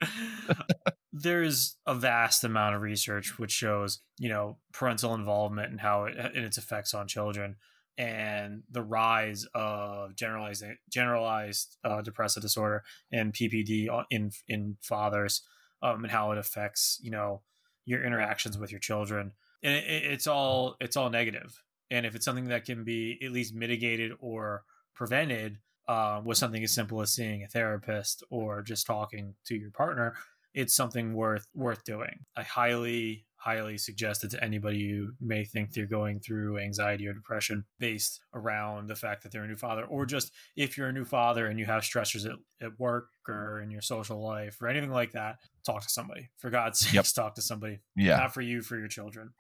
There's 1.13 1.77
a 1.85 1.95
vast 1.95 2.43
amount 2.43 2.75
of 2.75 2.81
research 2.81 3.39
which 3.39 3.51
shows, 3.51 4.01
you 4.17 4.29
know, 4.29 4.57
parental 4.73 5.13
involvement 5.13 5.71
and 5.71 5.79
how 5.79 6.05
it 6.05 6.17
and 6.17 6.45
its 6.45 6.57
effects 6.57 6.93
on 6.93 7.07
children, 7.07 7.55
and 7.97 8.63
the 8.69 8.83
rise 8.83 9.45
of 9.55 10.15
generalized 10.15 10.65
generalized 10.89 11.77
uh, 11.83 12.01
depressive 12.01 12.43
disorder 12.43 12.83
and 13.11 13.33
PPD 13.33 13.87
in 14.11 14.31
in 14.47 14.77
fathers, 14.81 15.43
um, 15.81 16.03
and 16.03 16.11
how 16.11 16.31
it 16.31 16.37
affects, 16.37 16.99
you 17.01 17.11
know, 17.11 17.41
your 17.85 18.03
interactions 18.03 18.57
with 18.57 18.71
your 18.71 18.79
children. 18.79 19.31
And 19.63 19.75
it, 19.75 19.83
it- 19.85 20.11
it's 20.13 20.27
all 20.27 20.75
it's 20.79 20.97
all 20.97 21.09
negative. 21.09 21.63
And 21.91 22.05
if 22.05 22.13
it's 22.15 22.25
something 22.25 22.49
that 22.49 22.65
can 22.65 22.83
be 22.83 23.17
at 23.23 23.31
least 23.31 23.55
mitigated 23.55 24.11
or 24.19 24.63
prevented 24.95 25.57
uh, 25.87 26.21
with 26.23 26.37
something 26.37 26.63
as 26.63 26.71
simple 26.71 27.01
as 27.01 27.11
seeing 27.11 27.43
a 27.43 27.47
therapist 27.47 28.23
or 28.29 28.61
just 28.61 28.85
talking 28.85 29.33
to 29.45 29.55
your 29.55 29.71
partner, 29.71 30.15
it's 30.53 30.75
something 30.75 31.13
worth 31.13 31.47
worth 31.53 31.83
doing. 31.83 32.25
I 32.35 32.43
highly 32.43 33.25
highly 33.41 33.77
suggest 33.77 34.23
it 34.25 34.31
to 34.31 34.43
anybody 34.43 34.89
who 34.89 35.11
may 35.21 35.45
think 35.45 35.71
they're 35.71 35.85
going 35.85 36.19
through 36.19 36.59
anxiety 36.59 37.07
or 37.07 37.13
depression 37.13 37.63
based 37.79 38.19
around 38.33 38.87
the 38.89 38.95
fact 38.95 39.23
that 39.23 39.31
they're 39.31 39.45
a 39.45 39.47
new 39.47 39.55
father 39.55 39.83
or 39.85 40.05
just 40.05 40.29
if 40.57 40.77
you're 40.77 40.89
a 40.89 40.93
new 40.93 41.05
father 41.05 41.45
and 41.47 41.57
you 41.57 41.65
have 41.65 41.83
stressors 41.83 42.25
at, 42.25 42.35
at 42.61 42.77
work 42.77 43.07
or 43.29 43.61
in 43.61 43.71
your 43.71 43.79
social 43.81 44.21
life 44.21 44.61
or 44.61 44.67
anything 44.67 44.91
like 44.91 45.13
that 45.13 45.37
talk 45.65 45.81
to 45.81 45.87
somebody 45.87 46.27
for 46.35 46.49
god's 46.49 46.79
sakes 46.81 46.93
Yep. 46.93 47.05
talk 47.15 47.35
to 47.35 47.41
somebody 47.41 47.79
yeah. 47.95 48.17
not 48.17 48.33
for 48.33 48.41
you 48.41 48.61
for 48.61 48.77
your 48.77 48.89
children 48.89 49.31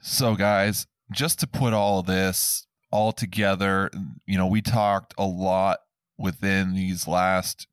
So, 0.00 0.36
guys, 0.36 0.86
just 1.10 1.40
to 1.40 1.48
put 1.48 1.72
all 1.72 2.02
this 2.04 2.66
all 2.92 3.10
together, 3.10 3.90
you 4.26 4.38
know, 4.38 4.46
we 4.46 4.62
talked 4.62 5.14
a 5.18 5.24
lot 5.26 5.78
within 6.16 6.74
these 6.74 7.08
last 7.08 7.66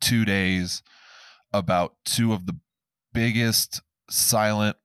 two 0.00 0.24
days 0.24 0.82
about 1.52 1.96
two 2.04 2.32
of 2.32 2.46
the 2.46 2.56
biggest 3.12 3.80
silent, 4.10 4.76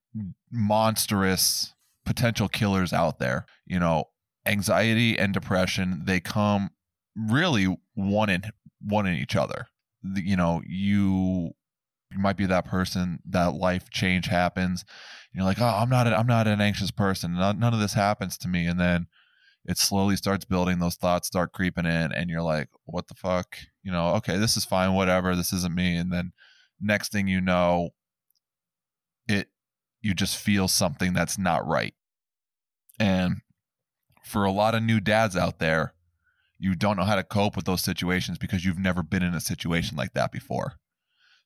monstrous 0.50 1.74
potential 2.04 2.48
killers 2.48 2.92
out 2.92 3.18
there. 3.18 3.46
You 3.66 3.78
know, 3.80 4.04
anxiety 4.46 5.18
and 5.18 5.32
depression, 5.32 6.02
they 6.04 6.20
come 6.20 6.70
really 7.16 7.76
one 7.94 8.30
in 8.30 8.42
one 8.80 9.06
in 9.06 9.14
each 9.14 9.36
other. 9.36 9.66
The- 10.02 10.22
You 10.26 10.36
know, 10.36 10.62
you 10.66 11.52
you 12.10 12.18
might 12.18 12.36
be 12.36 12.46
that 12.46 12.64
person 12.66 13.20
that 13.28 13.54
life 13.54 13.90
change 13.90 14.26
happens 14.26 14.84
you're 15.32 15.44
like 15.44 15.60
oh 15.60 15.66
i'm 15.66 15.88
not 15.90 16.06
a, 16.06 16.16
i'm 16.16 16.26
not 16.26 16.46
an 16.46 16.60
anxious 16.60 16.90
person 16.92 17.34
none 17.34 17.62
of 17.74 17.80
this 17.80 17.94
happens 17.94 18.38
to 18.38 18.48
me 18.48 18.66
and 18.66 18.78
then 18.78 19.06
it 19.66 19.78
slowly 19.78 20.16
starts 20.16 20.44
building 20.44 20.78
those 20.78 20.96
thoughts 20.96 21.26
start 21.26 21.52
creeping 21.52 21.86
in 21.86 22.12
and 22.12 22.30
you're 22.30 22.42
like 22.42 22.68
what 22.84 23.08
the 23.08 23.14
fuck 23.14 23.56
you 23.82 23.90
know 23.90 24.10
okay 24.14 24.36
this 24.36 24.56
is 24.56 24.64
fine 24.64 24.94
whatever 24.94 25.34
this 25.34 25.52
isn't 25.52 25.74
me 25.74 25.96
and 25.96 26.12
then 26.12 26.32
next 26.84 27.12
thing 27.12 27.28
you 27.28 27.40
know 27.40 27.90
it 29.26 29.48
you 30.02 30.14
just 30.14 30.36
feel 30.36 30.68
something 30.68 31.12
that's 31.12 31.38
not 31.38 31.66
right. 31.66 31.94
And 33.00 33.40
for 34.24 34.44
a 34.44 34.52
lot 34.52 34.74
of 34.74 34.82
new 34.82 35.00
dads 35.00 35.36
out 35.36 35.58
there 35.58 35.94
you 36.58 36.74
don't 36.74 36.96
know 36.96 37.04
how 37.04 37.16
to 37.16 37.24
cope 37.24 37.56
with 37.56 37.64
those 37.64 37.82
situations 37.82 38.38
because 38.38 38.64
you've 38.64 38.78
never 38.78 39.02
been 39.02 39.22
in 39.22 39.34
a 39.34 39.40
situation 39.40 39.96
like 39.96 40.14
that 40.14 40.30
before. 40.30 40.74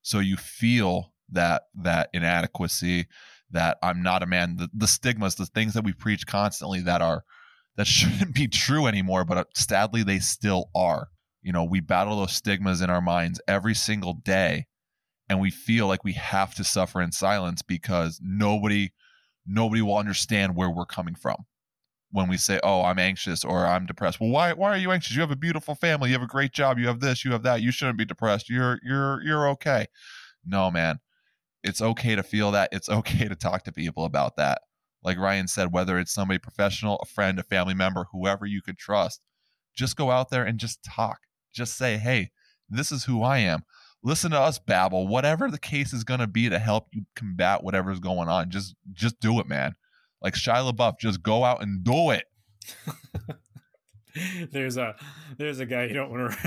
So 0.02 0.18
you 0.20 0.36
feel 0.36 1.12
that 1.30 1.62
that 1.74 2.08
inadequacy 2.12 3.06
that 3.50 3.78
i'm 3.82 4.02
not 4.02 4.22
a 4.22 4.26
man 4.26 4.56
the, 4.56 4.68
the 4.74 4.86
stigmas 4.86 5.34
the 5.34 5.46
things 5.46 5.74
that 5.74 5.84
we 5.84 5.92
preach 5.92 6.26
constantly 6.26 6.80
that 6.80 7.02
are 7.02 7.24
that 7.76 7.86
shouldn't 7.86 8.34
be 8.34 8.48
true 8.48 8.86
anymore 8.86 9.24
but 9.24 9.38
uh, 9.38 9.44
sadly 9.54 10.02
they 10.02 10.18
still 10.18 10.70
are. 10.74 11.08
You 11.42 11.52
know 11.52 11.64
we 11.64 11.80
battle 11.80 12.18
those 12.18 12.32
stigmas 12.32 12.80
in 12.80 12.90
our 12.90 13.00
minds 13.00 13.40
every 13.46 13.74
single 13.74 14.14
day 14.14 14.66
and 15.28 15.40
we 15.40 15.50
feel 15.50 15.86
like 15.86 16.04
we 16.04 16.14
have 16.14 16.54
to 16.54 16.64
suffer 16.64 17.00
in 17.00 17.12
silence 17.12 17.62
because 17.62 18.20
nobody 18.22 18.90
nobody 19.46 19.82
will 19.82 19.96
understand 19.96 20.54
where 20.54 20.70
we're 20.70 20.86
coming 20.86 21.14
from 21.14 21.44
when 22.10 22.28
we 22.28 22.36
say 22.36 22.58
oh 22.62 22.82
i'm 22.82 22.98
anxious 22.98 23.44
or 23.44 23.66
i'm 23.66 23.86
depressed. 23.86 24.20
Well 24.20 24.30
why 24.30 24.52
why 24.52 24.70
are 24.70 24.78
you 24.78 24.90
anxious? 24.90 25.14
You 25.14 25.20
have 25.20 25.30
a 25.30 25.36
beautiful 25.36 25.74
family. 25.74 26.10
You 26.10 26.14
have 26.14 26.22
a 26.22 26.26
great 26.26 26.52
job. 26.52 26.78
You 26.78 26.86
have 26.86 27.00
this 27.00 27.24
you 27.24 27.32
have 27.32 27.42
that. 27.42 27.62
You 27.62 27.70
shouldn't 27.70 27.98
be 27.98 28.04
depressed. 28.04 28.48
You're 28.48 28.78
you're 28.82 29.22
you're 29.22 29.48
okay. 29.50 29.86
No 30.44 30.70
man. 30.70 31.00
It's 31.62 31.82
okay 31.82 32.14
to 32.14 32.22
feel 32.22 32.52
that. 32.52 32.70
It's 32.72 32.88
okay 33.00 33.28
to 33.28 33.36
talk 33.36 33.64
to 33.64 33.72
people 33.72 34.04
about 34.04 34.36
that. 34.36 34.62
Like 35.02 35.18
ryan 35.18 35.48
said 35.48 35.72
whether 35.72 35.98
it's 35.98 36.12
somebody 36.12 36.38
professional 36.38 36.96
a 36.96 37.06
friend 37.06 37.38
a 37.38 37.42
family 37.42 37.74
member 37.74 38.06
whoever 38.12 38.46
you 38.46 38.62
could 38.62 38.78
trust 38.78 39.20
just 39.76 39.96
go 39.96 40.10
out 40.10 40.30
there 40.30 40.44
and 40.44 40.58
just 40.58 40.82
talk. 40.82 41.20
Just 41.54 41.76
say 41.76 41.96
hey 41.98 42.30
this 42.70 42.92
is 42.92 43.04
who 43.04 43.22
i 43.22 43.38
am 43.38 43.64
listen 44.02 44.30
to 44.30 44.38
us 44.38 44.58
babble 44.58 45.08
whatever 45.08 45.50
the 45.50 45.58
case 45.58 45.92
is 45.92 46.04
going 46.04 46.20
to 46.20 46.26
be 46.26 46.48
to 46.48 46.58
help 46.58 46.86
you 46.92 47.02
combat 47.16 47.62
whatever's 47.62 48.00
going 48.00 48.28
on 48.28 48.50
just 48.50 48.74
just 48.92 49.18
do 49.20 49.40
it 49.40 49.48
man. 49.48 49.74
Like 50.20 50.34
Shia 50.34 50.72
LaBeouf, 50.72 50.98
just 50.98 51.22
go 51.22 51.44
out 51.44 51.62
and 51.62 51.84
do 51.84 52.10
it. 52.10 52.24
there's 54.50 54.76
a 54.76 54.96
there's 55.36 55.60
a 55.60 55.66
guy 55.66 55.84
you 55.84 55.94
don't 55.94 56.10
want 56.10 56.32
to 56.32 56.38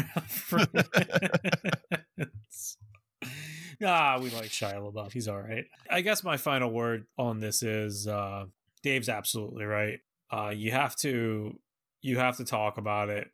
ah 3.86 4.20
we 4.22 4.30
like 4.32 4.50
Shia 4.50 4.76
LaBeouf. 4.76 5.14
He's 5.14 5.28
all 5.28 5.40
right. 5.40 5.66
I 5.90 6.02
guess 6.02 6.24
my 6.24 6.38
final 6.38 6.72
word 6.72 7.06
on 7.18 7.40
this 7.40 7.64
is 7.64 8.08
uh 8.08 8.46
Dave's 8.84 9.10
absolutely 9.10 9.66
right. 9.66 10.00
Uh 10.32 10.50
you 10.50 10.72
have 10.72 10.96
to 10.98 11.58
you 12.02 12.18
have 12.18 12.38
to 12.38 12.44
talk 12.44 12.78
about 12.78 13.10
it 13.10 13.28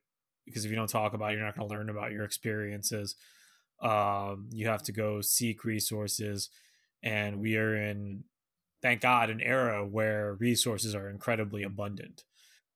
because 0.46 0.66
if 0.66 0.72
you 0.72 0.78
don't 0.78 0.90
talk 0.90 1.14
about 1.14 1.32
it 1.32 1.36
you're 1.36 1.46
not 1.46 1.58
going 1.58 1.68
to 1.68 1.74
learn 1.74 1.90
about 1.90 2.12
your 2.12 2.24
experiences 2.26 3.16
um 3.82 4.50
you 4.52 4.68
have 4.68 4.84
to 4.84 4.92
go 4.92 5.22
seek 5.22 5.64
resources 5.64 6.50
and 7.04 7.40
we 7.40 7.58
are 7.58 7.76
in 7.76 8.24
thank 8.82 9.02
god 9.02 9.30
an 9.30 9.42
era 9.42 9.86
where 9.86 10.36
resources 10.36 10.96
are 10.96 11.10
incredibly 11.10 11.64
abundant. 11.64 12.24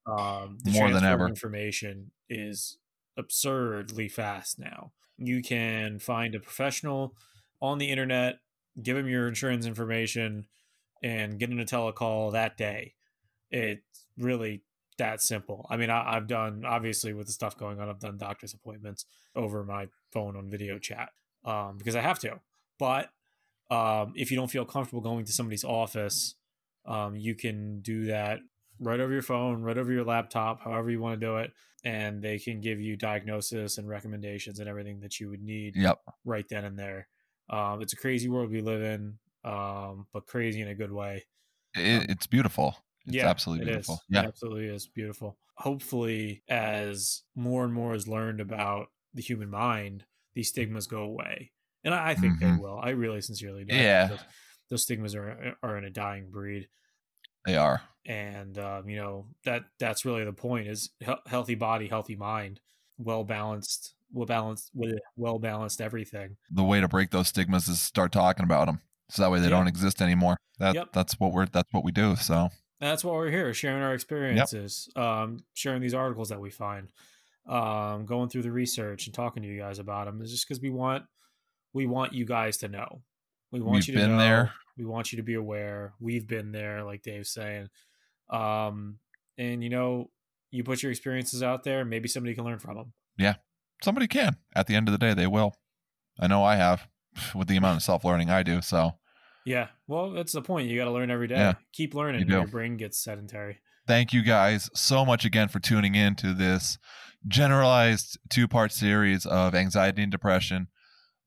Um 0.06 0.58
the 0.64 0.72
More 0.72 0.92
than 0.92 1.04
ever. 1.04 1.28
information 1.28 2.12
is 2.30 2.78
absurdly 3.18 4.08
fast 4.10 4.60
now. 4.60 4.94
You 5.18 5.42
can 5.44 6.00
find 6.00 6.34
a 6.36 6.40
professional 6.40 7.16
on 7.62 7.78
the 7.78 7.90
internet 7.90 8.40
give 8.82 8.96
them 8.96 9.08
your 9.08 9.28
insurance 9.28 9.66
information 9.66 10.48
and 11.04 11.40
get 11.40 11.50
in 11.50 11.60
a 11.60 11.66
telecall 11.66 12.32
that 12.32 12.58
day. 12.58 12.96
It's 13.50 14.08
really 14.18 14.64
that 14.98 15.22
simple 15.22 15.66
i 15.70 15.78
mean 15.78 15.90
I, 15.90 16.16
i've 16.16 16.28
done 16.28 16.64
obviously 16.66 17.14
with 17.14 17.28
the 17.28 17.34
stuff 17.34 17.58
going 17.58 17.80
on 17.80 17.90
i've 17.90 18.00
done 18.00 18.18
doctor's 18.18 18.54
appointments 18.54 19.06
over 19.36 19.64
my 19.64 19.88
phone 20.12 20.36
on 20.36 20.50
video 20.50 20.78
chat 20.78 21.10
um, 21.46 21.78
because 21.78 21.96
i 21.96 22.02
have 22.02 22.20
to 22.20 22.40
but 22.80 23.10
um, 23.70 24.14
if 24.18 24.32
you 24.32 24.38
don't 24.38 24.52
feel 24.52 24.66
comfortable 24.66 25.02
going 25.02 25.24
to 25.26 25.32
somebody's 25.32 25.64
office 25.64 26.36
um, 26.86 27.16
you 27.16 27.36
can 27.36 27.80
do 27.82 28.06
that 28.08 28.40
right 28.80 29.00
over 29.00 29.14
your 29.14 29.22
phone 29.22 29.62
right 29.62 29.78
over 29.78 29.92
your 29.92 30.04
laptop 30.04 30.62
however 30.62 30.90
you 30.90 31.00
want 31.00 31.20
to 31.20 31.26
do 31.26 31.38
it 31.38 31.52
and 31.84 32.22
they 32.22 32.38
can 32.38 32.60
give 32.62 32.80
you 32.80 32.96
diagnosis 32.96 33.78
and 33.78 33.88
recommendations 33.88 34.60
and 34.60 34.68
everything 34.70 35.00
that 35.00 35.20
you 35.20 35.30
would 35.30 35.42
need 35.42 35.76
Yep. 35.76 36.00
right 36.26 36.46
then 36.50 36.66
and 36.66 36.78
there 36.78 37.08
um, 37.50 37.82
it's 37.82 37.94
a 37.94 37.98
crazy 37.98 38.30
world 38.30 38.52
we 38.52 38.62
live 38.62 38.82
in 38.82 39.18
um, 39.44 40.06
but 40.14 40.28
crazy 40.28 40.62
in 40.62 40.68
a 40.68 40.76
good 40.76 40.92
way 40.92 41.24
It, 41.76 42.10
it's 42.10 42.28
beautiful. 42.28 42.76
It's 43.08 43.16
yeah, 43.16 43.28
absolutely 43.30 43.66
beautiful. 43.66 43.96
is. 43.96 44.02
Yeah. 44.10 44.22
It 44.24 44.28
absolutely 44.28 44.68
is 44.68 44.88
beautiful. 44.88 45.38
Hopefully, 45.58 46.44
as 46.50 47.24
more 47.36 47.64
and 47.64 47.74
more 47.74 47.94
is 47.96 48.08
learned 48.08 48.42
about 48.42 48.88
the 49.14 49.22
human 49.22 49.50
mind, 49.50 50.06
these 50.34 50.50
stigmas 50.50 50.88
go 50.88 51.04
away, 51.04 51.52
and 51.84 51.94
I, 51.94 52.10
I 52.12 52.16
think 52.16 52.40
they 52.40 52.46
Mhm. 52.48 52.60
will. 52.62 52.80
I 52.82 52.90
really 52.92 53.22
sincerely 53.22 53.66
do. 53.66 53.76
Yeah. 53.76 54.08
Those, 54.08 54.20
those 54.70 54.84
stigmas 54.84 55.16
are 55.16 55.56
are 55.64 55.78
in 55.78 55.84
a 55.86 55.90
dying 55.90 56.30
breed, 56.32 56.70
They 57.46 57.56
are. 57.58 57.82
and 58.06 58.58
um, 58.58 58.88
you 58.90 58.98
know 58.98 59.28
that 59.46 59.64
that's 59.80 60.06
really 60.06 60.24
the 60.24 60.34
point: 60.34 60.68
is 60.68 60.90
he- 61.00 61.14
healthy 61.28 61.56
body, 61.56 61.88
healthy 61.88 62.16
mind, 62.16 62.62
well 62.98 63.24
balanced, 63.24 63.96
well 64.12 64.26
balanced, 64.28 64.72
well 65.16 65.40
balanced 65.40 65.82
everything. 65.82 66.38
The 66.52 66.64
way 66.64 66.80
to 66.82 66.88
break 66.88 67.12
those 67.12 67.28
stigmas 67.28 67.68
is 67.68 67.82
start 67.82 68.12
talking 68.12 68.44
about 68.46 68.66
them. 68.68 68.82
So 69.10 69.22
that 69.24 69.32
way 69.32 69.40
they 69.40 69.46
Yeah. 69.46 69.58
don't 69.58 69.68
exist 69.68 70.02
anymore. 70.02 70.38
That 70.60 70.76
Yep. 70.76 70.94
that's 70.94 71.20
what 71.20 71.34
we're 71.34 71.48
that's 71.48 71.72
what 71.74 71.84
we 71.84 71.92
do. 71.92 72.16
So 72.16 72.50
that's 72.90 73.04
why 73.04 73.14
we're 73.14 73.30
here, 73.30 73.54
sharing 73.54 73.84
our 73.84 73.94
experiences, 73.94 74.90
um, 74.96 75.38
sharing 75.54 75.82
these 75.82 75.94
articles 75.94 76.30
that 76.30 76.42
we 76.42 76.50
find, 76.50 76.90
um, 77.48 78.06
going 78.06 78.30
through 78.30 78.42
the 78.42 78.52
research 78.52 79.06
and 79.06 79.14
talking 79.14 79.44
to 79.44 79.50
you 79.50 79.60
guys 79.60 79.80
about 79.80 80.06
them. 80.06 80.22
Is 80.22 80.32
just 80.32 80.48
because 80.48 80.62
we 80.62 80.70
want 80.70 81.04
we 81.74 81.86
want 81.86 82.14
you 82.14 82.26
guys 82.26 82.58
to 82.58 82.68
know. 82.68 83.02
We 83.52 83.60
want 83.62 83.76
We've 83.76 83.88
you 83.90 83.94
to 83.94 84.00
been 84.00 84.18
know. 84.18 84.24
there. 84.24 84.54
We 84.78 84.86
want 84.86 85.12
you 85.12 85.18
to 85.18 85.24
be 85.24 85.36
aware. 85.36 85.94
We've 86.00 86.28
been 86.28 86.52
there, 86.52 86.84
like 86.84 87.04
Dave's 87.04 87.32
saying. 87.32 87.70
Um, 88.30 88.98
and 89.38 89.64
you 89.64 89.70
know, 89.70 90.10
you 90.50 90.64
put 90.64 90.82
your 90.82 90.92
experiences 90.92 91.44
out 91.44 91.64
there, 91.64 91.86
maybe 91.86 92.08
somebody 92.08 92.34
can 92.34 92.46
learn 92.46 92.60
from 92.60 92.76
them. 92.76 92.94
Yeah, 93.18 93.36
somebody 93.84 94.08
can. 94.08 94.38
At 94.56 94.68
the 94.68 94.76
end 94.76 94.88
of 94.88 94.92
the 94.92 94.98
day, 94.98 95.14
they 95.14 95.28
will. 95.28 95.54
I 96.20 96.28
know 96.28 96.44
I 96.44 96.56
have 96.56 96.88
with 97.36 97.48
the 97.48 97.58
amount 97.58 97.78
of 97.78 97.84
self 97.84 98.04
learning 98.04 98.30
I 98.30 98.44
do. 98.44 98.62
So 98.62 98.94
Yeah. 99.46 99.68
Well, 99.88 100.12
that's 100.12 100.32
the 100.34 100.42
point. 100.42 100.70
You 100.70 100.78
got 100.78 100.86
to 100.86 100.92
learn 100.92 101.10
every 101.12 101.28
day. 101.28 101.36
Yeah, 101.36 101.54
Keep 101.74 101.94
learning. 101.96 102.28
you. 102.28 102.36
Your 102.36 102.48
brain 102.48 102.78
gets 102.78 102.98
sedentary. 103.04 103.60
Thank 103.88 104.14
you 104.14 104.22
guys 104.22 104.70
so 104.74 105.06
much 105.06 105.26
again 105.26 105.48
for 105.48 105.60
tuning 105.60 105.96
in 105.96 106.16
to 106.16 106.34
this 106.34 106.78
generalized 107.28 108.20
two 108.30 108.48
part 108.48 108.72
series 108.72 109.26
of 109.26 109.56
anxiety 109.56 110.04
and 110.04 110.12
depression. 110.12 110.68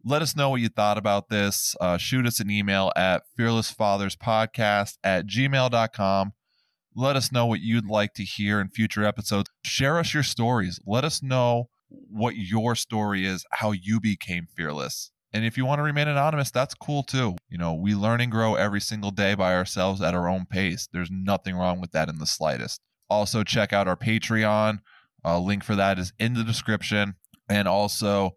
Let 0.05 0.23
us 0.23 0.37
know 0.37 0.51
what 0.51 0.61
you 0.61 0.69
thought 0.69 0.99
about 0.99 1.29
this. 1.31 1.75
Uh, 1.81 1.97
shoot 1.97 2.27
us 2.27 2.39
an 2.39 2.51
email 2.51 2.93
at 2.95 3.23
fearlessfatherspodcast 3.39 4.99
at 5.03 5.27
gmail.com. 5.27 6.33
Let 6.97 7.17
us 7.17 7.33
know 7.33 7.47
what 7.47 7.61
you'd 7.61 7.87
like 7.87 8.15
to 8.15 8.23
hear 8.25 8.61
in 8.61 8.69
future 8.69 9.05
episodes. 9.05 9.51
Share 9.65 9.99
us 9.99 10.15
your 10.15 10.23
stories. 10.23 10.79
Let 10.87 11.05
us 11.05 11.23
know 11.23 11.69
what 11.89 12.37
your 12.37 12.75
story 12.77 13.27
is, 13.27 13.45
how 13.51 13.73
you 13.73 13.99
became 14.01 14.47
fearless. 14.57 15.11
And 15.35 15.45
if 15.45 15.57
you 15.57 15.67
want 15.67 15.81
to 15.81 15.83
remain 15.83 16.07
anonymous, 16.07 16.53
that's 16.53 16.75
cool 16.75 17.03
too. 17.03 17.35
You 17.49 17.59
know, 17.59 17.75
we 17.75 17.97
learn 17.97 18.21
and 18.21 18.31
grow 18.31 18.55
every 18.55 18.81
single 18.81 19.11
day 19.11 19.35
by 19.35 19.57
ourselves 19.57 20.01
at 20.01 20.15
our 20.15 20.29
own 20.29 20.47
pace. 20.47 20.89
There's 20.93 21.11
nothing 21.11 21.57
wrong 21.57 21.81
with 21.81 21.91
that 21.91 22.09
in 22.09 22.19
the 22.19 22.27
slightest. 22.27 22.81
Also, 23.11 23.43
check 23.43 23.73
out 23.73 23.89
our 23.89 23.97
Patreon. 23.97 24.79
Uh, 25.25 25.41
link 25.41 25.65
for 25.65 25.75
that 25.75 25.99
is 25.99 26.13
in 26.21 26.35
the 26.35 26.45
description. 26.45 27.17
And 27.49 27.67
also, 27.67 28.37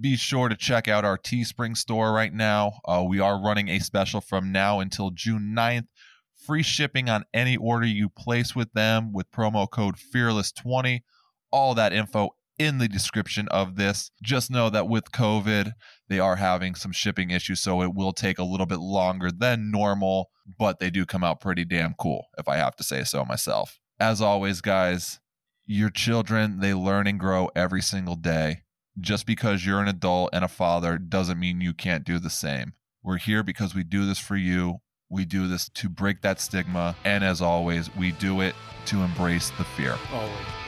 be 0.00 0.16
sure 0.16 0.48
to 0.48 0.54
check 0.54 0.86
out 0.86 1.04
our 1.04 1.18
Teespring 1.18 1.76
store 1.76 2.12
right 2.12 2.32
now. 2.32 2.74
Uh, 2.84 3.04
we 3.06 3.18
are 3.18 3.42
running 3.42 3.68
a 3.68 3.80
special 3.80 4.20
from 4.20 4.52
now 4.52 4.78
until 4.78 5.10
June 5.10 5.54
9th. 5.56 5.88
Free 6.46 6.62
shipping 6.62 7.10
on 7.10 7.24
any 7.34 7.56
order 7.56 7.86
you 7.86 8.08
place 8.08 8.54
with 8.54 8.72
them 8.74 9.12
with 9.12 9.30
promo 9.32 9.68
code 9.68 9.96
Fearless20. 9.96 11.00
All 11.50 11.74
that 11.74 11.92
info 11.92 12.30
in 12.58 12.78
the 12.78 12.88
description 12.88 13.48
of 13.48 13.76
this. 13.76 14.10
Just 14.22 14.50
know 14.50 14.70
that 14.70 14.88
with 14.88 15.12
COVID, 15.12 15.72
they 16.08 16.18
are 16.18 16.36
having 16.36 16.74
some 16.74 16.92
shipping 16.92 17.30
issues, 17.30 17.60
so 17.60 17.82
it 17.82 17.94
will 17.94 18.12
take 18.12 18.38
a 18.38 18.44
little 18.44 18.66
bit 18.66 18.80
longer 18.80 19.30
than 19.30 19.70
normal, 19.70 20.30
but 20.58 20.78
they 20.78 20.90
do 20.90 21.06
come 21.06 21.24
out 21.24 21.40
pretty 21.40 21.64
damn 21.64 21.94
cool, 21.94 22.26
if 22.36 22.48
I 22.48 22.56
have 22.56 22.76
to 22.76 22.84
say 22.84 23.04
so 23.04 23.24
myself. 23.24 23.78
As 24.00 24.20
always, 24.20 24.60
guys, 24.60 25.20
your 25.66 25.90
children, 25.90 26.60
they 26.60 26.74
learn 26.74 27.06
and 27.06 27.20
grow 27.20 27.50
every 27.54 27.82
single 27.82 28.16
day. 28.16 28.62
Just 29.00 29.26
because 29.26 29.64
you're 29.64 29.80
an 29.80 29.88
adult 29.88 30.30
and 30.32 30.44
a 30.44 30.48
father 30.48 30.98
doesn't 30.98 31.38
mean 31.38 31.60
you 31.60 31.72
can't 31.72 32.04
do 32.04 32.18
the 32.18 32.30
same. 32.30 32.72
We're 33.02 33.18
here 33.18 33.44
because 33.44 33.74
we 33.74 33.84
do 33.84 34.04
this 34.04 34.18
for 34.18 34.36
you. 34.36 34.78
We 35.08 35.24
do 35.24 35.46
this 35.46 35.68
to 35.70 35.88
break 35.88 36.22
that 36.22 36.40
stigma. 36.40 36.96
And 37.04 37.22
as 37.22 37.40
always, 37.40 37.94
we 37.94 38.12
do 38.12 38.40
it 38.40 38.54
to 38.86 39.02
embrace 39.02 39.50
the 39.50 39.64
fear. 39.64 39.96
Always. 40.12 40.67